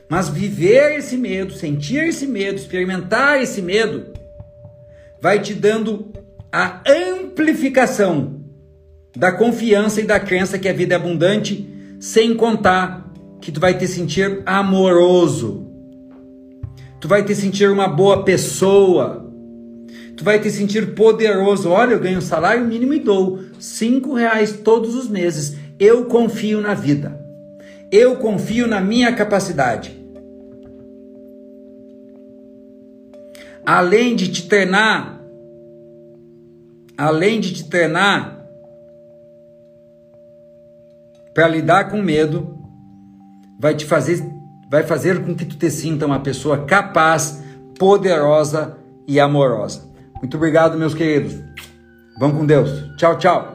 Mas 0.10 0.30
viver 0.30 0.97
esse 0.97 1.18
medo, 1.18 1.53
sentir 1.53 2.08
esse 2.08 2.28
medo, 2.28 2.58
experimentar 2.58 3.41
esse 3.41 3.62
medo, 3.62 4.14
vai 5.22 5.39
te 5.39 5.53
dando 5.53 6.12
a 6.51 6.82
amplificação 6.88 8.41
da 9.16 9.32
confiança 9.32 10.01
e 10.01 10.06
da 10.06 10.20
crença 10.20 10.60
que 10.60 10.70
a 10.70 10.74
vida 10.74 10.95
é 10.95 10.97
abundante, 10.97 11.68
sem 11.99 12.36
contar 12.36 13.12
que 13.41 13.51
tu 13.51 13.60
vai 13.60 13.78
te 13.78 13.88
sentir 13.88 14.43
amoroso 14.45 15.66
Tu 17.06 17.08
vai 17.08 17.24
te 17.24 17.36
sentir 17.36 17.70
uma 17.70 17.88
boa 17.88 18.24
pessoa. 18.24 19.32
Tu 20.18 20.24
vai 20.24 20.39
te 20.39 20.49
sentir 20.49 20.95
poderoso. 20.95 21.70
Olha, 21.70 21.93
eu 21.93 21.99
ganho 21.99 22.20
salário 22.20 22.66
mínimo 22.66 22.95
e 22.95 22.99
dou 22.99 23.41
cinco 23.60 24.16
reais 24.16 24.53
todos 24.53 24.95
os 24.95 25.08
meses. 25.08 25.56
Eu 25.80 26.06
confio 26.06 26.60
na 26.62 26.74
vida. 26.74 27.24
Eu 27.98 28.18
confio 28.18 28.68
na 28.68 28.82
minha 28.82 29.16
capacidade. 29.16 29.98
Além 33.66 34.18
de 34.18 34.30
te 34.30 34.50
treinar, 34.50 35.22
além 36.98 37.39
de 37.39 37.54
te 37.54 37.70
treinar 37.70 38.46
para 41.34 41.48
lidar 41.48 41.89
com 41.89 42.02
medo, 42.02 42.60
vai 43.58 43.74
te 43.74 43.86
fazer 43.86 44.30
vai 44.70 44.84
fazer 44.84 45.24
com 45.24 45.34
que 45.34 45.46
tu 45.46 45.56
te 45.56 45.72
sinta 45.72 46.06
uma 46.06 46.20
pessoa 46.20 46.66
capaz, 46.66 47.41
poderosa 47.80 48.76
e 49.08 49.22
amorosa. 49.22 49.89
Muito 50.16 50.36
obrigado, 50.36 50.78
meus 50.78 50.93
queridos. 50.93 51.41
Vamos 52.20 52.38
com 52.38 52.46
Deus. 52.46 52.70
Tchau, 52.98 53.18
tchau. 53.18 53.55